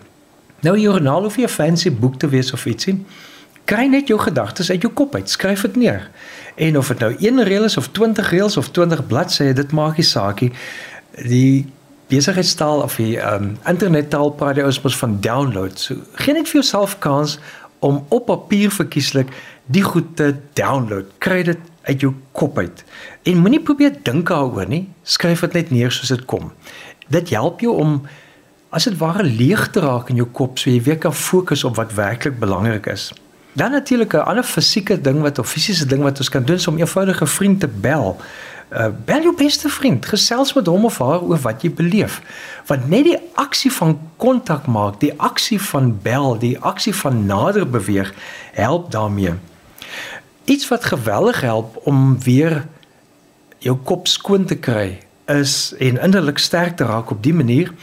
[0.59, 3.05] Nou 'n joernaal hoef nie 'n fancy boek te wees of ietsie.
[3.63, 6.09] Kry net jou gedagtes uit jou kop uit, skryf dit neer.
[6.55, 9.97] En of dit nou 1 reël is of 20 reëls of 20 bladsye, dit maak
[9.97, 10.51] nie saak nie.
[11.15, 11.67] Die
[12.07, 15.79] besigheidstaal of die um, internettaal praat jy ons van download.
[15.79, 17.39] So gee net vir jouself kans
[17.79, 19.29] om op papier verkieslik
[19.65, 21.05] die goed te download.
[21.17, 22.83] Kry dit uit jou kop uit.
[23.23, 24.89] En moenie probeer dink daaroor nie.
[25.03, 26.51] Skryf dit net neer soos dit kom
[27.09, 28.01] dit help jou om
[28.69, 31.79] as dit ware leeg te raak in jou kop so jy weer kan fokus op
[31.79, 33.09] wat werklik belangrik is.
[33.53, 36.67] Dan natuurlik 'n ander fisieke ding wat of fisiese ding wat ons kan doen is
[36.67, 38.17] om eenvoudige vriend te bel.
[38.71, 42.21] Uh, bel jou beste vriend, gesels met hom of haar oor wat jy beleef.
[42.65, 47.69] Want net die aksie van kontak maak, die aksie van bel, die aksie van nader
[47.69, 48.13] beweeg,
[48.53, 49.33] help daarmee.
[50.45, 52.67] Iets wat geweldig help om weer
[53.57, 57.73] jou kop skoon te kry is en innerlik sterk te raak op die manier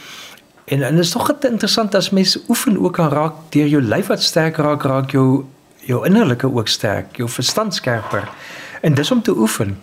[0.67, 4.21] En en is tog interessant as mens oefen ook kan raak deur jou lyf wat
[4.21, 5.45] sterk raak, raak jou
[5.87, 8.27] jou innerlike ook sterk, jou verstand skerper.
[8.81, 9.77] En dis om te oefen.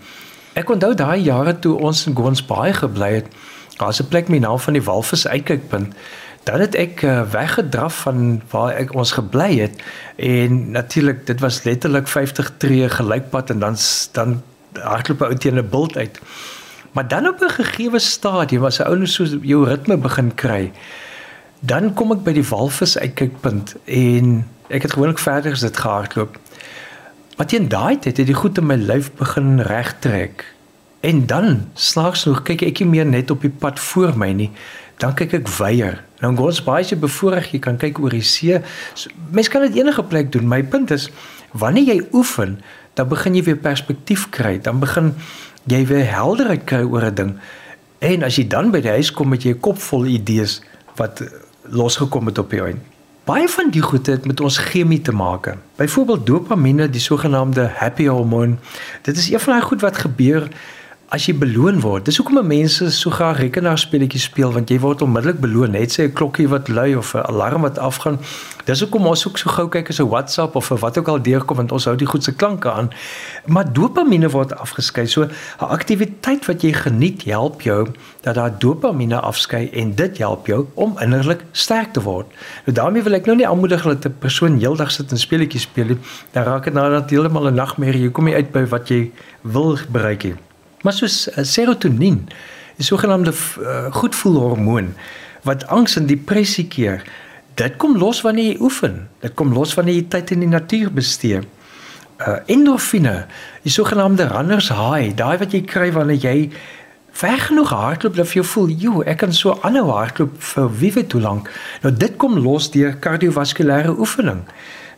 [0.53, 3.31] Ek onthou daai jare toe ons in Gons Bay gebly het.
[3.79, 5.95] Daar's 'n plek met naam van die Walvis uitkykpunt.
[6.43, 9.83] Dan het ek uh, weggedraf van waar ek ons gebly het
[10.17, 13.77] en natuurlik dit was letterlik 50 tree gelykpad en dan
[14.13, 16.21] dan hardloop ou teen 'n bult uit.
[16.95, 20.73] Maar dan op 'n gegeewe stadium was 'n ou net so jou ritme begin kry.
[21.61, 26.39] Dan kom ek by die walvis uitkykpunt en ek het gewoonlik verder as dit gehardloop.
[27.37, 30.55] Maar teen daai tyd het die goed in my lyf begin regtrek.
[31.01, 34.51] En dan slaags nog kyk ek nie meer net op die pad voor my nie.
[34.97, 36.05] Dan kyk ek weier.
[36.21, 38.61] Nou gous baie se bevoorreg jy kan kyk oor die see.
[38.95, 40.49] So, mens kan dit enige plek doen.
[40.49, 41.11] My punt is
[41.51, 42.61] wanneer jy oefen,
[42.95, 44.59] dan begin jy weer perspektief kry.
[44.63, 45.15] Dan begin
[45.67, 47.37] jy weer helderheid kry oor 'n ding.
[47.99, 50.61] En as jy dan by die huis kom met 'n kop vol idees
[50.97, 51.23] wat
[51.63, 52.77] losgekom het op jou eie.
[53.25, 55.57] Baie van die goede het met ons chemie te maak.
[55.77, 58.59] Byvoorbeeld dopamine, die sogenaamde happy hormoon.
[59.03, 60.49] Dit is een van daai goed wat gebeur
[61.15, 62.09] as jy beloon word.
[62.09, 66.13] Dis hoekom mense so graag rekenaarspeletjies speel want jy word onmiddellik beloon, net sê 'n
[66.19, 68.19] klokkie wat lui of 'n alarm wat afgaan.
[68.65, 71.23] Dis hoekom ons ook so gou kyk as 'n WhatsApp of 'n wat ook al
[71.23, 72.91] deurkom want ons hou die goed se klanke aan.
[73.47, 75.07] Maar dopamine word afgeskei.
[75.07, 77.89] So 'n aktiwiteit wat jy geniet help jou
[78.23, 82.27] dat daar dopamine afskei en dit help jou om innerlik sterk te word.
[82.67, 85.87] Nou daarmee wil ek nou nie aanmoedig dat 'n persoon heeldag sit en speletjies speel
[85.87, 85.99] nie.
[86.33, 88.03] Dan raak dit nou net heeltemal 'n nagmerrie.
[88.03, 90.35] Jy kom nie uit by wat jy wil bereik nie.
[90.85, 92.27] Maar soos uh, serotonien,
[92.77, 94.93] die sogenaamde uh, goedvoelhormoon
[95.49, 97.05] wat angs en depressie keer,
[97.57, 98.97] dit kom los wanneer jy oefen.
[99.25, 101.43] Dit kom los wanneer jy tyd in die natuur bestee.
[102.23, 103.25] Uh endorfine,
[103.65, 106.37] die sogenaamde runners high, daai wat jy kry wanneer jy
[107.15, 111.13] ver genoeg hardloop dat jy voel, "Jo, ek kan so aanhou hardloop vir wie weet
[111.13, 111.51] hoe lank."
[111.83, 114.43] Nou dit kom los deur kardiovaskulêre oefening.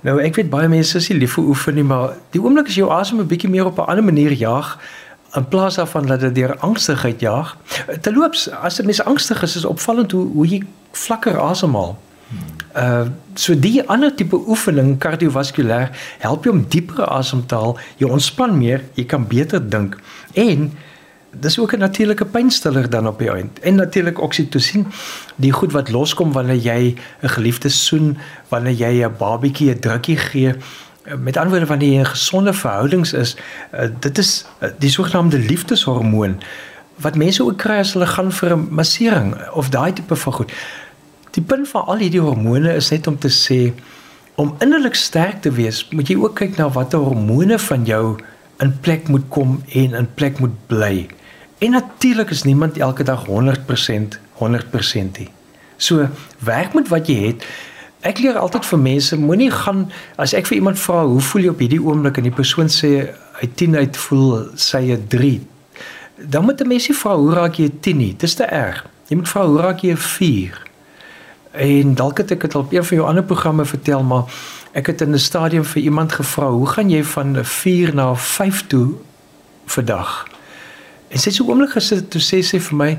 [0.00, 2.74] Nou ek weet baie mense is nie lief vir oefen nie, maar die oomblik as
[2.74, 4.78] jou asem 'n bietjie meer op 'n ander manier jaag,
[5.34, 7.56] in plaas daarvan dat dit deur angstigheid jaag.
[8.00, 10.62] Terloops, as 'n mens angstig is, is opvallend hoe hoe jy
[10.92, 11.98] vlakker asemhaal.
[12.76, 18.08] Uh so die ander tipe oefening kardiovaskulêr help jou om dieper asem te haal, jy
[18.08, 19.98] ontspan meer, jy kan beter dink.
[20.32, 20.72] En
[21.40, 23.58] dis ook 'n natuurlike pynstiller dan op die eind.
[23.58, 24.86] En natuurlik oksitosien,
[25.36, 30.16] die goed wat loskom wanneer jy 'n geliefde soen, wanneer jy 'n babietjie 'n drukkie
[30.16, 30.54] gee
[31.18, 33.36] met ander woorde wanneer jy in gesonde verhoudings is,
[33.74, 36.40] uh, dit is uh, die sogenaamde liefdeshormoon
[37.04, 40.52] wat mense ook kry as hulle gaan vir 'n massering of daai tipe van goed.
[41.30, 43.72] Die punt van al hierdie hormone is net om te sê
[44.34, 48.16] om innerlik sterk te wees, moet jy ook kyk na watter hormone van jou
[48.60, 51.06] in plek moet kom en in plek moet bly.
[51.58, 55.28] En natuurlik is niemand elke dag 100% 100% nie.
[55.76, 57.44] So werk met wat jy het
[58.06, 59.86] ek leer altyd vir mense moenie gaan
[60.22, 62.18] as ek vir iemand vra hoe voel jy op hierdie oomblik?
[62.20, 63.10] en die persoon sê
[63.42, 65.40] uit 10 uit voel sy 'n 3
[66.16, 68.14] dan moet 'n mens nie vra hoe raak jy 'n 10 nie?
[68.16, 68.86] Dis te erg.
[69.08, 70.62] Jy moet vra hoe raak jy 'n 4
[71.52, 74.24] en dalk het ek dit op een van jou ander programme vertel maar
[74.72, 78.10] ek het in 'n stadium vir iemand gevra hoe gaan jy van 'n 4 na
[78.10, 78.94] 'n 5 toe
[79.66, 80.26] vandag?
[81.08, 82.98] En sy het so oomblik gesit toe sê sy vir my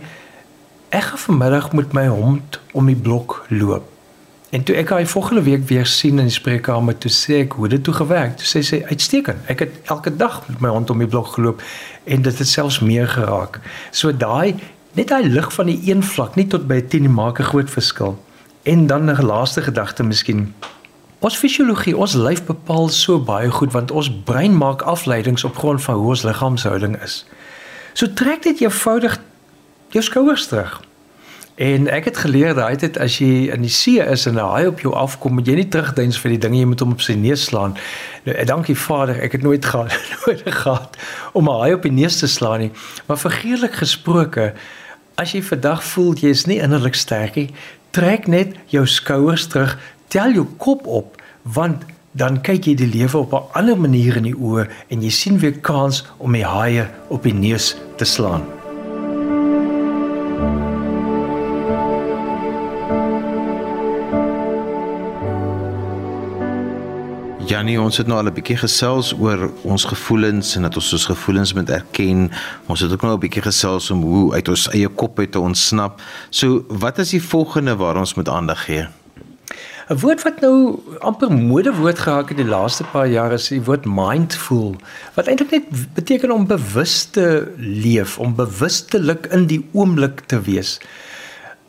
[0.90, 3.97] ek gaan vanmiddag met my hond om die blok loop
[4.50, 7.68] En toe ek haar volgende week weer sien in die spreekkamer, toe sê ek hoe
[7.68, 8.38] dit toe gewerk.
[8.40, 9.44] Toe sê sy uitstekend.
[9.52, 11.64] Ek het elke dag met my hond om die blok geloop
[12.08, 13.60] en dit het selfs meer geraak.
[13.92, 14.56] So daai
[14.96, 18.16] net daai lig van die een vlak, nie tot by 10 maak 'n groot verskil.
[18.64, 20.54] En dan 'n laaste gedagte miskien.
[21.20, 25.82] Ons fisiologie, ons lyf bepaal so baie goed want ons brein maak afleidings op grond
[25.82, 27.26] van hoe ons liggaamshouding is.
[27.94, 29.20] So trek dit eenvoudig
[29.90, 30.87] jou skouers terug.
[31.58, 34.68] En ek het geleer daai tyd as jy in die see is en 'n haai
[34.68, 37.14] op jou afkom, moet jy nie terugdeins vir die dinge jy moet hom op sy
[37.14, 37.74] neus slaan.
[38.26, 39.92] Nou, dankie Vader, ek het nooit gehad
[40.26, 40.98] nooit gehad
[41.34, 42.72] om 'n haai op die neus te slaan nie.
[43.08, 44.54] Maar vergeerlik gesproke,
[45.16, 47.50] as jy vandag voel jy is nie innerlik sterk nie,
[47.90, 53.18] trek net jou skouers terug, tel jou kop op, want dan kyk jy die lewe
[53.18, 56.88] op 'n ander manier in die oë en jy sien weer kans om die haie
[57.10, 58.57] op die neus te slaan.
[67.48, 71.06] Janie, ons het nou al 'n bietjie gesels oor ons gevoelens en dat ons ons
[71.06, 72.32] gevoelens moet erken.
[72.68, 75.40] Ons het ook nou 'n bietjie gesels om hoe uit ons eie kop uit te
[75.40, 76.02] ontsnap.
[76.30, 78.88] So, wat is die volgende waar ons moet aandag gee?
[79.90, 83.86] 'n Woord wat nou amper modewoord geraak het die laaste paar jare is die woord
[83.86, 84.76] mindful,
[85.14, 90.80] wat eintlik net beteken om bewus te leef, om bewustelik in die oomblik te wees.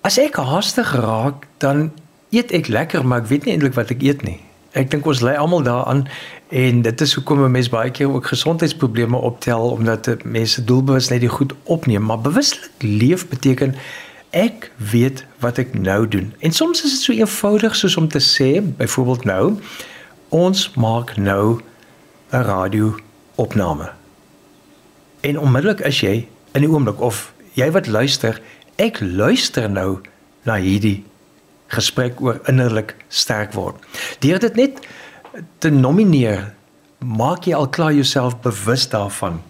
[0.00, 1.92] As ek haastig raak, dan
[2.30, 4.47] eet ek lekker, maar ek weet nie eintlik wat ek eet nie.
[4.78, 6.04] Ek dink ons lê almal daaraan
[6.54, 11.20] en dit is hoekom 'n mens baie keer ook gesondheidsprobleme optel omdat mense doelbewus net
[11.20, 13.74] die goed opneem, maar bewuslik leef beteken
[14.30, 16.34] ek weet wat ek nou doen.
[16.38, 19.58] En soms is dit so eenvoudig soos om te sê, byvoorbeeld nou,
[20.28, 21.60] ons maak nou
[22.30, 22.94] 'n radio
[23.34, 23.90] opname.
[25.20, 28.40] En onmiddellik as jy in die oomblik of jy wat luister,
[28.76, 29.98] ek luister nou
[30.42, 31.04] na hierdie
[31.68, 33.76] gesprek oor innerlik sterk word.
[34.24, 34.80] Deur dit net
[35.58, 36.54] te nomineer,
[36.98, 39.42] maak jy al klaar jouself bewus daarvan.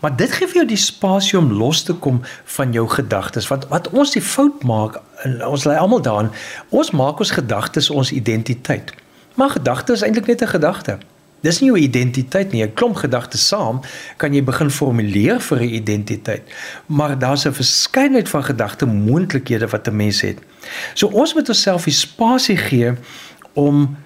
[0.00, 2.20] Maar dit gee vir jou die spasie om los te kom
[2.56, 3.48] van jou gedagtes.
[3.48, 4.98] Want wat ons die fout maak,
[5.46, 6.32] ons lê almal daarin,
[6.68, 8.92] ons maak ons gedagtes ons identiteit.
[9.38, 10.98] Maar gedagtes is eintlik net 'n gedagte.
[11.40, 12.62] Dis nie jou identiteit nie.
[12.62, 13.80] 'n Klomp gedagtes saam
[14.16, 16.42] kan jy begin formuleer vir 'n identiteit.
[16.86, 20.38] Maar daar's 'n verskeidenheid van gedagte moontlikhede wat 'n mens het.
[20.94, 22.94] So ons moet onsself die spasie gee
[23.52, 23.96] om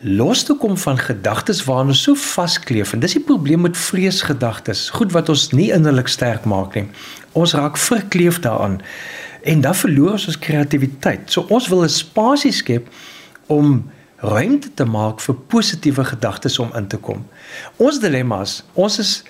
[0.00, 2.92] los te kom van gedagtes waarna ons so vaskleef.
[2.92, 4.90] En dis die probleem met vreesgedagtes.
[4.90, 6.86] Goed wat ons nie innerlik sterk maak nie.
[7.32, 8.80] Ons raak verkleef daaraan
[9.46, 11.30] en dan verloor ons ons kreatiwiteit.
[11.30, 12.88] So ons wil 'n spasie skep
[13.46, 17.26] om ruimte te maak vir positiewe gedagtes om in te kom.
[17.76, 19.22] Ons dilemma's, ons is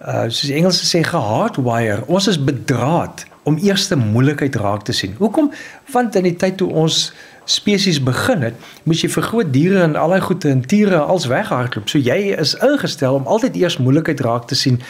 [0.00, 2.04] uh soos die Engelse sê gehardwire.
[2.06, 5.14] Ons is bedraad om eerste moeilikheid raak te sien.
[5.18, 5.52] Hoekom?
[5.92, 7.12] Want in die tyd toe ons
[7.46, 11.86] spesies begin het, moes jy vir groot diere en allerlei goeie en tiere als weghardloop.
[11.88, 14.80] So jy is ingestel om altyd eers moeilikheid raak te sien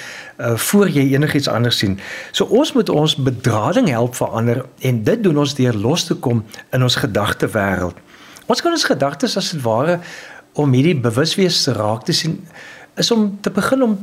[0.40, 1.99] uh voor jy enigiets anders sien.
[2.33, 6.42] So ons moet ons bedrading help verander en dit doen ons deur los te kom
[6.73, 8.01] in ons gedagte wêreld.
[8.47, 10.01] Ons kan ons gedagtes as dit ware
[10.57, 12.40] om hierdie bewuswees te raak te sien
[12.97, 13.99] is om te begin om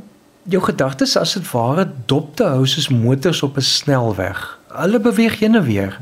[0.49, 4.59] jou gedagtes as dit ware dop te hou soos motors op 'n snelweg.
[4.67, 5.99] Hulle beweeg heen en weer.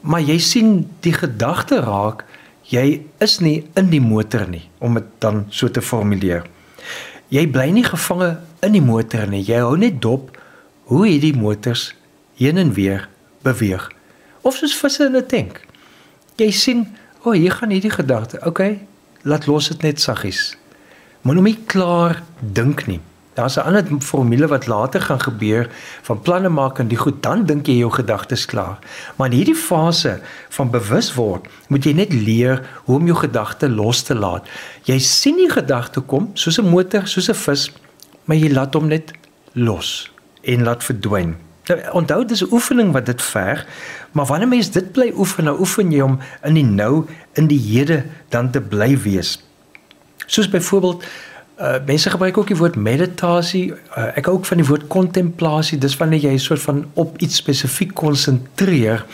[0.00, 2.24] Maar jy sien die gedagte raak,
[2.62, 6.44] jy is nie in die motor nie om dit dan so te formuleer.
[7.28, 9.42] Jy bly nie gevange in die motor nie.
[9.42, 10.38] Jy hou net dop
[10.84, 11.94] hoe hierdie motors
[12.36, 13.08] heen en weer
[13.42, 13.90] beweeg.
[14.40, 15.60] Of soos visse in 'n tank.
[16.36, 16.86] Jy sien
[17.24, 18.36] O, oh, hier gaan hierdie gedagte.
[18.44, 18.60] OK,
[19.22, 20.58] laat los dit net saggies.
[21.24, 23.00] Moenie klaar dink nie.
[23.34, 25.70] Daar's 'n ander formule wat later gaan gebeur
[26.02, 28.78] van planne maak en die goed dan dink jy jou gedagtes klaar.
[29.16, 33.68] Maar in hierdie fase van bewus word, moet jy net leer hoe om jou gedagte
[33.68, 34.46] los te laat.
[34.82, 37.72] Jy sien die gedagte kom soos 'n motor, soos 'n vis,
[38.24, 39.12] maar jy laat hom net
[39.52, 41.36] los en laat verdwyn.
[41.66, 43.66] Nou, onthou dis 'n oefening wat dit verg,
[44.12, 47.60] maar wanneer mens dit bly oefen, nou oefen jy om in die nou, in die
[47.60, 49.44] hede dan te bly wees.
[50.26, 51.04] Soos byvoorbeeld
[51.58, 53.72] uh mense gebruik ook die woord meditasie.
[53.72, 55.78] Uh, ek hou ook van die woord kontemplasie.
[55.78, 59.04] Dis wanneer jy 'n soort van op iets spesifiek konsentreer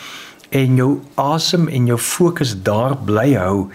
[0.49, 3.69] en jou asem en jou fokus daar bly hou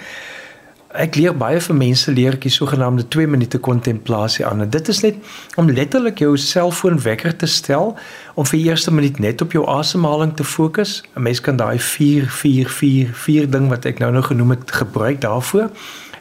[1.01, 4.63] ek leer baie vir mense leer ek die sogenaamde 2 minute kontemplasie aan.
[4.65, 5.19] En dit is net
[5.61, 7.95] om letterlik jou selfoon wekker te stel
[8.35, 11.03] om vir eerste minuut net op jou asemhaling te fokus.
[11.15, 14.71] 'n Mens kan daai 4 4 4 4 ding wat ek nou nou genoem het
[14.71, 15.71] gebruik daarvoor.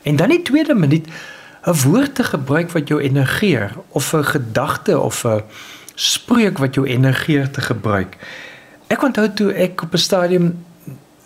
[0.03, 1.07] En dan die tweede minuut
[1.65, 5.43] 'n woord te gebruik wat jou energeer of 'n gedagte of 'n
[5.95, 8.17] spreuk wat jou energeer te gebruik.
[8.87, 10.65] Ek onthou toe ek op 'n stadium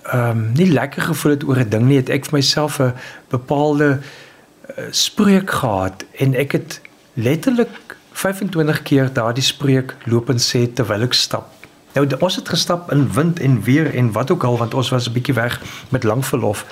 [0.04, 2.93] ehm um, nie lekker gevoel het oor 'n ding nie, het ek vir myself 'n
[3.30, 6.82] bepaalde uh, spreuk gehad en ek het
[7.13, 11.47] letterlik 25 keer daardie spreuk loop en sê terwyl ek stap.
[11.93, 15.08] Nou ons het gestap in wind en weer en wat ook al want ons was
[15.08, 16.65] 'n bietjie weg met lang verlof.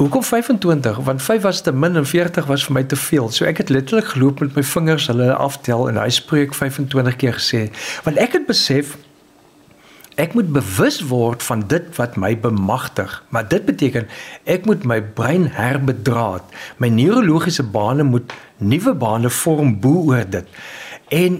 [0.00, 0.96] Hoekom 25?
[0.96, 3.26] Want 5 was te min en 40 was vir my te veel.
[3.28, 7.36] So ek het letterlik geloop met my vingers hulle aftel en hy spreek 25 keer
[7.36, 7.60] gesê.
[8.08, 8.96] Want ek het besef
[10.20, 14.08] Ek moet bewus word van dit wat my bemagtig, maar dit beteken
[14.44, 16.44] ek moet my brein herbedraad.
[16.76, 20.48] My neurologiese bane moet nuwe bane vorm bo oor dit.
[21.08, 21.38] En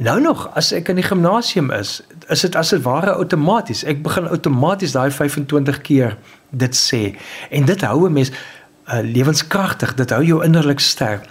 [0.00, 2.00] nou nog, as ek in die gimnasium is,
[2.32, 3.84] is dit as dit ware outomaties.
[3.84, 6.16] Ek begin outomaties daai 25 keer
[6.50, 7.14] dit sê
[7.50, 11.28] en dit hou 'n mens uh, lewenskragtig, dit hou jou innerlik sterk.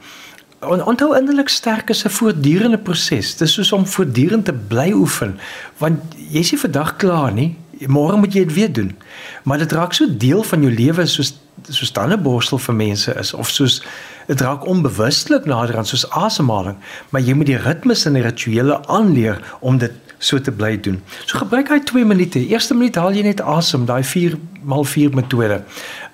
[0.60, 3.38] En onthou innerlik sterk is 'n voortdurende proses.
[3.38, 5.40] Dis soos om voortdurend te bly oefen,
[5.78, 7.58] want jy is nie vandag klaar nie.
[7.88, 8.98] Môre moet jy dit weer doen.
[9.44, 13.14] Maar dit raak so deel van jou lewe soos soos dan 'n borstel vir mense
[13.14, 13.84] is of soos
[14.28, 16.78] dit raak onbewustelik nader aan soos asemhaling,
[17.10, 21.00] maar jy moet die ritmes en die rituele aanleer om dit so te bly doen.
[21.26, 22.42] So gebruik hy 2 minute.
[22.52, 25.62] Eerste minuut haal jy net asem, daai 4 x 4 metode.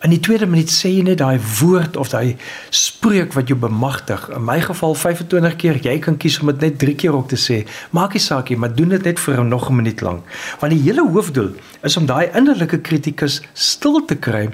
[0.05, 2.35] In die tweede minuut sê jy net daai woord of daai
[2.69, 4.27] spreek wat jou bemagtig.
[4.37, 5.79] In my geval 25 keer.
[5.81, 7.63] Jy kan kies om dit net 3 keer op te sê.
[7.91, 10.23] Maak nie saak nie, maar doen dit net vir nog 'n minuut lank.
[10.59, 14.49] Want die hele hoofdoel is om daai innerlike kritikus stil te kry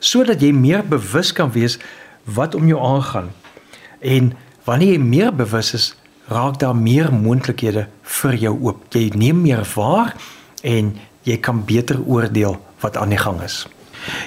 [0.00, 1.78] sodat jy meer bewus kan wees
[2.24, 3.32] wat om jou aangaan.
[4.00, 4.32] En
[4.64, 5.94] wanneer jy meer bewus is,
[6.28, 8.84] raak daar meer moontlikhede vir jou oop.
[8.94, 10.14] Jy neem meer waar
[10.62, 13.64] en jy kan beter oordeel wat aan die gang is.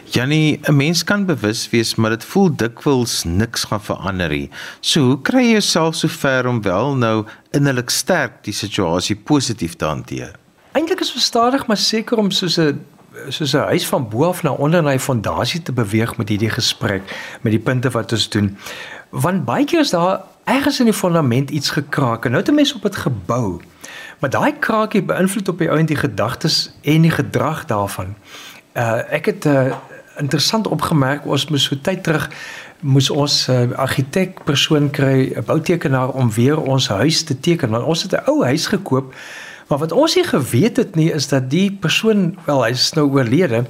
[0.09, 4.49] Jannie, 'n mens kan bewus wees, maar dit voel dikwels niks gaan verander nie.
[4.79, 9.75] So, hoe kry jy jouself so ver om wel nou innerlik sterk die situasie positief
[9.75, 10.35] te hanteer?
[10.71, 12.81] Eintlik is verstadig, maar seker om soos 'n
[13.29, 16.49] soos 'n huis van bo af na onder na die fondasie te beweeg met hierdie
[16.49, 17.01] gesprek,
[17.41, 18.57] met die punte wat ons doen.
[19.09, 22.55] Want baie keer is daar ergens in die fondament iets gekraak en nou het 'n
[22.55, 23.61] mens op dit gebou.
[24.19, 28.15] Maar daai kraakie beïnvloed op die ou en die gedagtes en die gedrag daarvan.
[28.73, 29.75] Uh ek het 'n uh,
[30.17, 32.29] interessant opgemerk ons moes so tyd terug
[32.79, 37.69] moes ons 'n uh, argitek persoon kry, 'n boutekenaar om weer ons huis te teken
[37.69, 39.13] want ons het 'n ou huis gekoop.
[39.67, 43.65] Maar wat ons nie geweet het nie is dat die persoon wel hy's nou oorlede.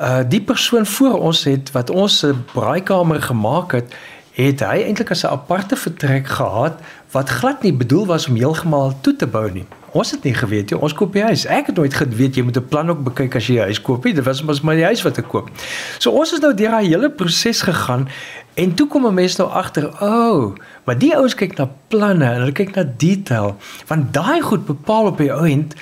[0.00, 3.94] Uh die persoon voor ons het wat ons 'n braaikamer gemaak het,
[4.32, 6.80] het hy eintlik as 'n aparte vertrek gehad
[7.10, 9.66] wat glad nie bedoel was om heeltemal toe te bou nie.
[9.92, 11.44] Ons het nie geweet jy, ons koop die huis.
[11.44, 14.04] Ek het nooit geweet jy moet 'n plan ook bekyk as jy 'n huis koop
[14.04, 14.14] nie.
[14.14, 15.50] Dit was mos maar die huis wat ek koop.
[15.98, 18.08] So ons is nou deur daai hele proses gegaan
[18.54, 20.54] en toe kom 'n mens nou agter, o, oh,
[20.84, 23.56] maar die ouens kyk na planne en hulle kyk na detail.
[23.86, 25.74] Want daai goed bepaal op die ou end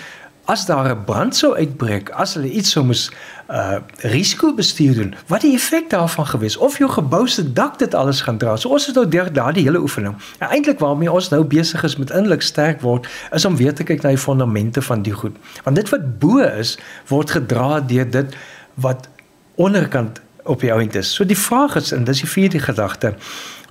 [0.50, 3.10] as daar 'n brand sou uitbreek, as hulle iets sou moes
[3.50, 8.20] uh risikobestuur doen, wat die effek daarvan gewees of jou gebou se dak dit alles
[8.20, 8.56] gaan dra.
[8.56, 10.14] So ons het nou deur daardie hele oefening.
[10.38, 13.84] En eintlik waarmee ons nou besig is met innerlik sterk word, is om weer te
[13.84, 15.36] kyk na die fondamente van die goed.
[15.64, 18.36] Want dit wat bo is, word gedra deur dit
[18.74, 19.08] wat
[19.54, 21.14] onderkant op die ount is.
[21.14, 23.14] So die vraag is en dis die vierde gedagte.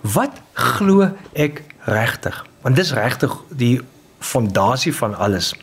[0.01, 2.45] Wat glo ek regtig?
[2.61, 3.81] Want dis regtig die
[4.19, 5.55] fondasie van alles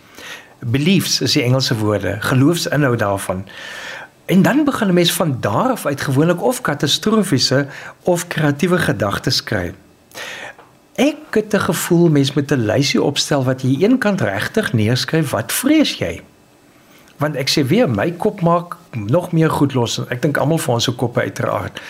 [0.70, 3.44] beliefs is die Engelse woorde, geloofsinhoud daarvan.
[4.26, 7.66] En dan begin 'n mens van daar af uit gewoonlik of katastrofiese
[8.02, 9.74] of kreatiewe gedagtes kry.
[10.94, 15.52] Ek het 'n gevoel mens met 'n lysie opstel wat jy eenkant regtig neerskryf wat
[15.52, 16.22] vrees jy?
[17.16, 20.00] Want ek sê weer my kop maak nog meer goed los.
[20.08, 21.80] Ek dink almal van ons se koppe uiteraard.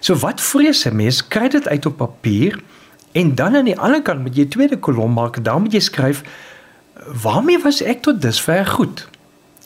[0.00, 1.28] So wat vrees 'n mens?
[1.28, 2.60] Kry dit uit op papier
[3.12, 6.22] en dan aan die ander kant met jy tweede kolom maak, dan moet jy skryf
[7.22, 9.08] waarmee was ek tot dusver goed?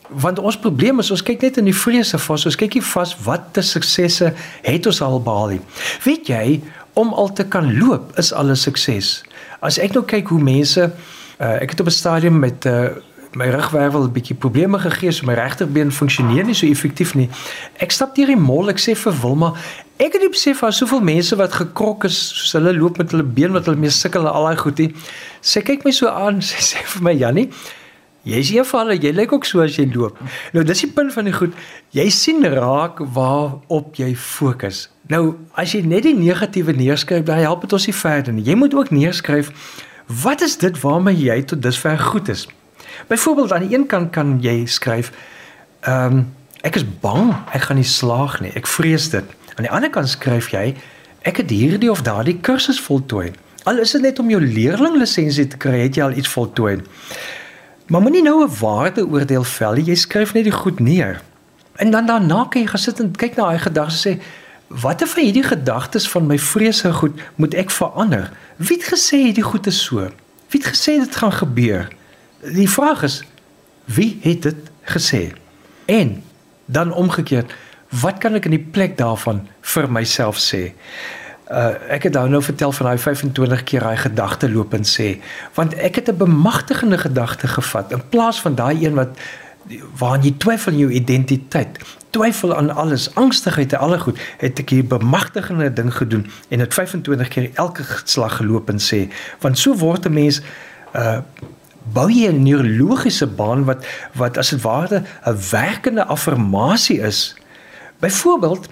[0.07, 3.15] Want ons probleem is ons kyk net in die vrese vas, ons kyk nie vas
[3.23, 5.61] watter suksesse het ons al behaal nie.
[6.03, 6.61] Weet jy,
[6.99, 9.23] om al te kan loop is al 'n sukses.
[9.61, 10.91] As ek nou kyk hoe mense
[11.41, 12.89] uh, ek het op 'n stadium met uh,
[13.35, 17.29] my rugwervel 'n bietjie probleme gegee, so my regterbeen funksioneer nie so effektief nie.
[17.79, 19.53] Ek stap deur die mall, ek sê vir Wilma,
[19.97, 23.51] ek het besef daar soveel mense wat gekrok is, soos hulle loop met hulle been
[23.51, 24.93] wat hulle mee sukkel en al daai goed nie.
[25.41, 27.49] Sy kyk my so aan, sy sê vir my, "Jannie,
[28.23, 30.17] jy's een van hulle, jy lyk ook so as jy loop."
[30.53, 31.53] Nou, dis die punt van die goed.
[31.91, 34.89] Jy sien raak waarop jy fokus.
[35.07, 38.43] Nou, as jy net die negatiewe neerskryf, dan help dit ons nie verder nie.
[38.43, 39.51] Jy moet ook neerskryf
[40.23, 42.47] wat is dit waarmee jy tot dusver goed is?
[43.07, 45.11] Byvoorbeeld aan die een kant kan jy skryf
[45.81, 48.51] ehm um, ek is bang ek gaan nie slaag nie.
[48.53, 49.25] Ek vrees dit.
[49.55, 50.75] Aan die ander kant skryf jy
[51.21, 53.31] ek het hierdie of daardie kursus voltooi.
[53.63, 56.79] Al is dit net om jou leerlinglisensie te kry, het jy al iets voltooi.
[57.91, 59.83] Maar moenie nou 'n waardeoordeel vel nie.
[59.83, 61.21] Jy skryf net die goed neer.
[61.75, 64.21] En dan daarna kan jy gesit en kyk na daai gedagtes sê
[64.67, 68.31] watter van hierdie gedagtes van my vrese goed moet ek verander?
[68.55, 70.09] Wie het gesê hierdie goed is so?
[70.49, 71.89] Wie het gesê dit gaan gebeur?
[72.41, 73.23] Die vraag is
[73.85, 75.31] wie het dit gesê?
[75.85, 76.23] En
[76.65, 77.53] dan omgekeerd,
[78.01, 80.71] wat kan ek in die plek daarvan vir myself sê?
[81.51, 85.19] Uh ek het nou vertel van daai 25 keer daai gedagte loop en sê,
[85.53, 89.17] want ek het 'n bemagtigende gedagte gevat in plaas van daai een wat
[89.97, 91.77] waarin jy twyfel jou identiteit,
[92.09, 96.73] twyfel aan alles, angstigheid en al goed, het ek hier bemagtigende ding gedoen en dit
[96.73, 100.41] 25 keer elke slag geloop en sê, want so word 'n mens
[100.95, 101.19] uh
[101.93, 107.35] bou jy 'n neurologiese baan wat wat as dit ware 'n werkende affirmasie is.
[107.99, 108.69] Byvoorbeeld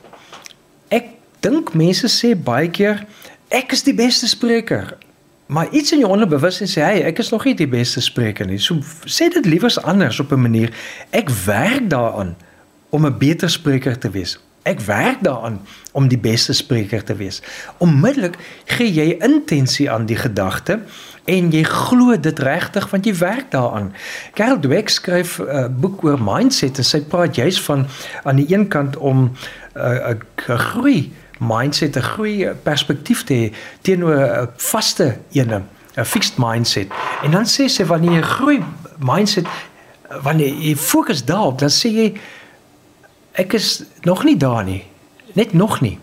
[0.87, 1.05] ek
[1.39, 3.05] dink mense sê baie keer
[3.47, 4.97] ek is die beste spreker.
[5.49, 8.59] Maar iets in jou onderbewussyn sê hy ek is nog nie die beste spreker nie.
[8.61, 10.69] So sê dit liewers anders op 'n manier.
[11.09, 12.35] Ek werk daaraan
[12.89, 14.37] om 'n beter spreker te wees.
[14.63, 15.61] Ek werk daaraan
[15.91, 17.41] om die beste spreker te wees.
[17.77, 20.79] Onmiddellik gee jy intensie aan die gedagte
[21.29, 23.91] en jy glo dit regtig want jy werk daaraan.
[24.37, 27.85] Carol Dweck skryf 'n uh, boek oor mindset en sy praat juis van
[28.23, 29.31] aan die een kant om 'n
[29.75, 30.15] uh,
[30.47, 35.61] 'n groei mindset, 'n groei perspektief te hê teenoor 'n vaste ene,
[35.95, 36.87] 'n fixed mindset.
[37.23, 38.63] En dan sê sy wanneer jy groei
[38.97, 39.47] mindset
[40.23, 42.13] wanneer jy fokus daarop, dan sê jy
[43.31, 44.83] ek is nog nie daar nie.
[45.33, 45.99] Net nog nie.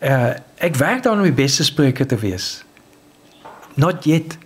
[0.00, 2.64] Uh ek werk daaraan om die beste spreker te wees.
[3.74, 4.38] Not yet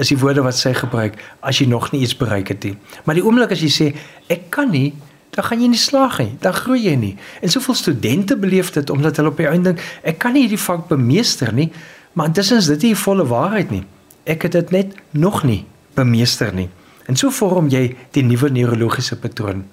[0.00, 2.76] is die woorde wat sy gebruik as jy nog nie iets bereik het nie.
[3.04, 3.88] Maar die oomblik as jy sê
[4.32, 4.92] ek kan nie,
[5.32, 6.32] dan gaan jy nie slaag nie.
[6.40, 7.12] Dan groei jy nie.
[7.40, 10.60] En soveel studente beleef dit omdat hulle op die einde dink ek kan nie hierdie
[10.60, 11.70] vak bemeester nie,
[12.12, 13.84] maar intussen is dit nie die volle waarheid nie.
[14.28, 15.64] Ek het dit net nog nie
[15.96, 16.68] bemeester nie.
[17.08, 19.64] En so vorm jy die nuwe neurologiese patroon.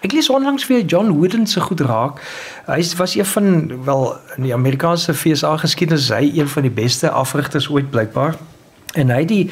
[0.00, 2.20] Ek lees onlangs weer John Wooden se goed raak.
[2.66, 7.10] Hy was een van wel in die Amerikaanse FSA geskiedenis hy een van die beste
[7.10, 8.36] afrigters ooit blykbaar.
[8.94, 9.50] En hy die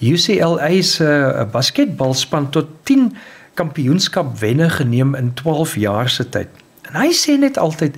[0.00, 3.16] UCLA se uh, basketbalspan tot 10
[3.54, 6.48] kampioenskap wenne geneem in 12 jaar se tyd.
[6.90, 7.96] En hy sê net altyd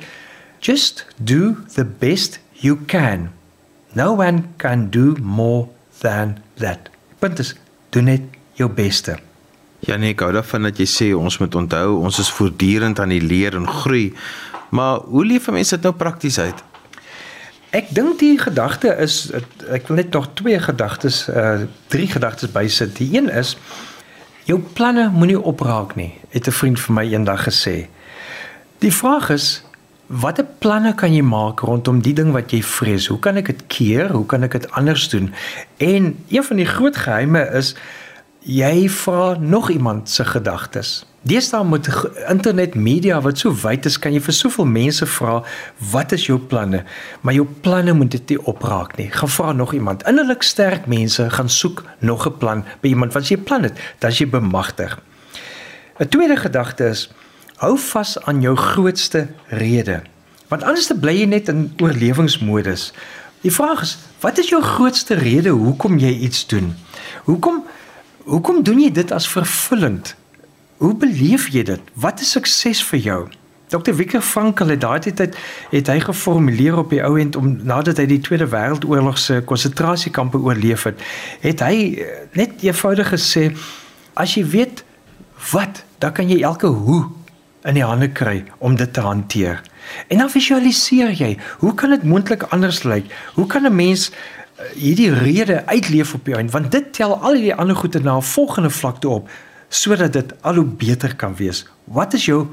[0.61, 3.31] just do the best you can.
[3.93, 5.67] No one can do more
[6.01, 6.91] than that.
[7.19, 7.57] Punt is
[7.91, 8.23] doen net
[8.53, 9.19] jou beste.
[9.89, 13.15] Ja nee, ek hou daarvan dat jy sê ons moet onthou ons is voortdurend aan
[13.15, 14.11] die leer en groei.
[14.77, 16.65] Maar hoe leef mense dit nou prakties uit?
[17.73, 19.31] Ek dink die gedagte is
[19.73, 22.97] ek wil net nog twee gedagtes uh drie gedagtes bysit.
[23.01, 23.55] Die een is
[24.49, 27.89] jou planne moenie opraak nie, het 'n vriend vir my eendag gesê.
[28.85, 29.63] Die vraag is
[30.07, 33.07] watter planne kan jy maak rondom die ding wat jy vrees?
[33.07, 34.13] Hoe kan ek dit keer?
[34.13, 35.33] Hoe kan ek dit anders doen?
[35.77, 37.75] En een van die groot geheime is
[38.49, 41.05] jy vra nog iemand se gedagtes.
[41.23, 41.89] Deesdae met
[42.29, 45.43] internet media wat so wyd is, kan jy vir soveel mense vra,
[45.93, 46.85] "Wat is jou planne?"
[47.21, 49.11] Maar jou planne moet dit nie opraak nie.
[49.11, 50.07] Gaan vra nog iemand.
[50.07, 54.11] Innerlik sterk mense gaan soek nog 'n plan by iemand wat jy plan het, dan
[54.11, 54.99] jy bemagtig.
[55.99, 57.11] 'n Tweede gedagte is:
[57.57, 60.03] hou vas aan jou grootste rede.
[60.49, 62.93] Want anders te bly jy net in oorlewingsmodus.
[63.41, 66.77] Die vraag is: wat is jou grootste rede hoekom jy iets doen?
[67.25, 67.65] Hoekom
[68.29, 70.11] Hoekom doen jy dit as vervullend?
[70.85, 71.93] Hoe beleef jy dit?
[71.97, 73.21] Wat is sukses vir jou?
[73.73, 73.95] Dr.
[73.97, 75.37] Viktor Frankl het daardie tyd
[75.71, 80.41] het hy geformuleer op die ou end om nadat hy die Tweede Wêreldoorlog se konsentrasiekampe
[80.45, 81.01] oorleef het,
[81.41, 83.47] het hy eh, net eenvoudig gesê
[84.13, 84.85] as jy weet
[85.55, 87.07] wat, dan kan jy elke hoe
[87.65, 89.63] in die hande kry om dit te hanteer.
[90.13, 93.09] En dan visualiseer jy, hoe kan dit moontlik anders lyk?
[93.41, 94.11] Hoe kan 'n mens
[94.75, 98.23] hierdie rede uitleef op jou en want dit tel al die ander goede na 'n
[98.23, 99.31] volgende vlak toe op
[99.69, 101.67] sodat dit al hoe beter kan wees.
[101.85, 102.47] Wat is jou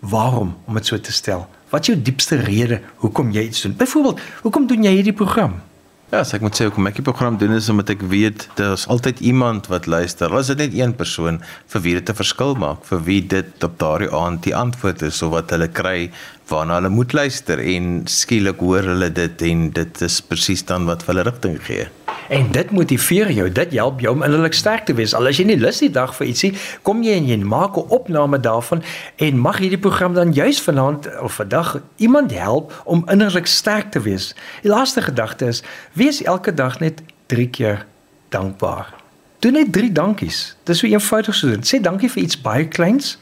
[0.00, 1.48] waarom om dit so te stel?
[1.68, 3.76] Wat is jou diepste rede hoekom jy iets doen?
[3.76, 5.60] Byvoorbeeld, hoekom doen jy hierdie program?
[6.08, 8.86] Ja, as ek moet sê hoekom ek die program doen is omdat ek weet daar's
[8.88, 10.32] altyd iemand wat luister.
[10.32, 11.36] Al is dit net een persoon
[11.68, 15.20] vir wie dit 'n verskil maak, vir wie dit op daardie aand die antwoord is
[15.22, 16.10] of wat hulle kry
[16.48, 21.04] waarna hulle moet luister en skielik hoor hulle dit en dit is presies dan wat
[21.04, 21.88] hulle rigting gee.
[22.28, 25.14] En dit motiveer jou, dit help jou om innerlik sterk te wees.
[25.16, 26.50] Al as jy nie lus die dag vir ietsie,
[26.84, 28.82] kom jy en jy maak 'n opname daarvan
[29.16, 34.00] en mag hierdie program dan juis vanaand of vandag iemand help om innerlik sterk te
[34.00, 34.34] wees.
[34.62, 35.62] Die laaste gedagte is:
[35.92, 37.86] wees elke dag net 3 keer
[38.28, 38.94] dankbaar.
[39.38, 40.56] Doen net 3 dankies.
[40.64, 41.48] Dis so eenvoudig so.
[41.48, 43.18] Sê dankie vir iets baie kleins.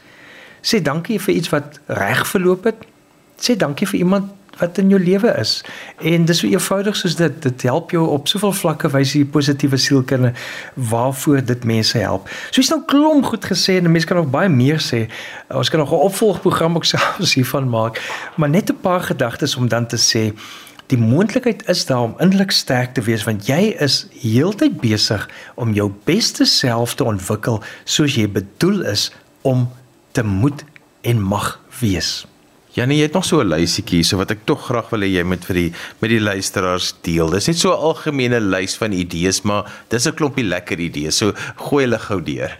[0.61, 2.75] Sê dankie vir iets wat reg verloop het.
[3.37, 5.63] Sê dankie vir iemand wat in jou lewe is.
[6.01, 7.41] En dis so eenvoudig soos dit.
[7.41, 10.33] Dit help jou op soveel vlakke wys jy positiewe sielkunde
[10.73, 12.29] waarvoor dit mense help.
[12.51, 15.07] So is nou klomp goed gesê en mense kan nog baie meer sê.
[15.49, 18.01] Ons kan nog 'n opvolgprogram ook selfs hiervan maak.
[18.35, 20.33] Maar net 'n paar gedagtes om dan te sê
[20.87, 25.25] Die moontlikheid is daar om innerlik sterk te wees want jy is heeltyd besig
[25.59, 29.09] om jou beste self te ontwikkel soos jy bedoel is
[29.41, 29.67] om
[30.15, 30.63] te moet
[31.01, 32.23] en mag wees.
[32.77, 35.23] Janie, jy het nog so 'n lysietjie so wat ek tog graag wil hê jy
[35.23, 37.29] moet vir die met die luisteraars deel.
[37.29, 41.17] Dis net so 'n algemene lys van idees, maar dis 'n klompie lekker idees.
[41.17, 42.59] So gooi hulle gou deur.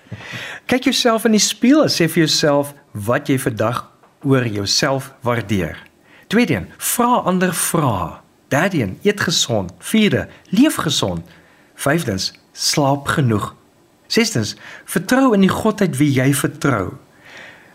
[0.65, 3.85] Kyk jouself in die spieël en sê vir jouself wat jy vandag
[4.23, 5.77] oor jouself waardeer.
[6.27, 8.19] Tweedeen, vra ander vrae.
[8.49, 9.71] Derdeen, eet gesond.
[9.79, 11.21] Vierde, leef gesond.
[11.75, 13.55] Vyfdens, slaap genoeg.
[14.07, 14.55] Sestens,
[14.85, 16.97] vertrou in die Godheid wie jy vertrou.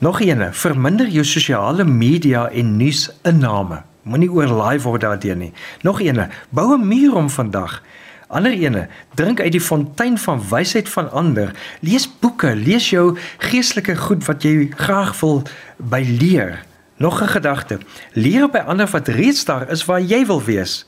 [0.02, 3.84] Nog eene, verminder jou sosiale media en nuusinname.
[4.02, 5.52] Moenie oorlaai word daardeur nie.
[5.86, 7.82] Nog eene, bou 'n muur om vandag.
[8.26, 11.54] Ander ene, drink uit die fontein van wysheid van ander.
[11.80, 15.42] Lees boeke, lees jou geestelike goed wat jy graag wil
[15.76, 16.64] by leer.
[16.96, 17.78] Nog 'n gedagte.
[18.12, 20.86] Leer by ander wat reeds daar is waar jy wil wees.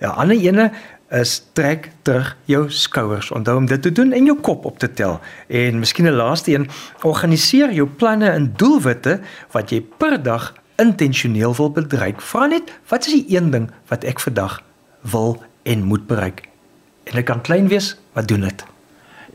[0.00, 0.72] Ja, ander ene
[1.10, 3.30] is trek terug jou skouers.
[3.30, 5.20] Onthou om dit te doen en jou kop op te tel.
[5.48, 6.68] En miskien 'n laaste een,
[7.02, 12.20] organiseer jou planne en doelwitte wat jy per dag intentioneel wil bereik.
[12.20, 14.62] Vra net, wat is die een ding wat ek vandag
[15.00, 16.48] wil en moet bereik?
[17.04, 18.64] En dit kan klein wees, wat doen dit?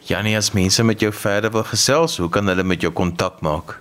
[0.03, 3.79] Janie, as mense met jou verder wil gesels, hoe kan hulle met jou kontak maak?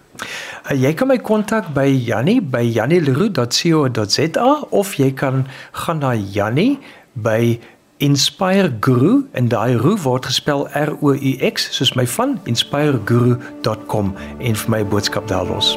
[0.71, 6.79] Uh, jy kan my kontak by Jannie by jannieleroux.co.za of jy kan gaan na Jannie
[7.13, 7.59] by
[8.03, 14.13] Inspire Guru en daai roe word gespel R O U X soos my van inspireguru.com
[14.43, 15.77] en vir my boodskap daar los.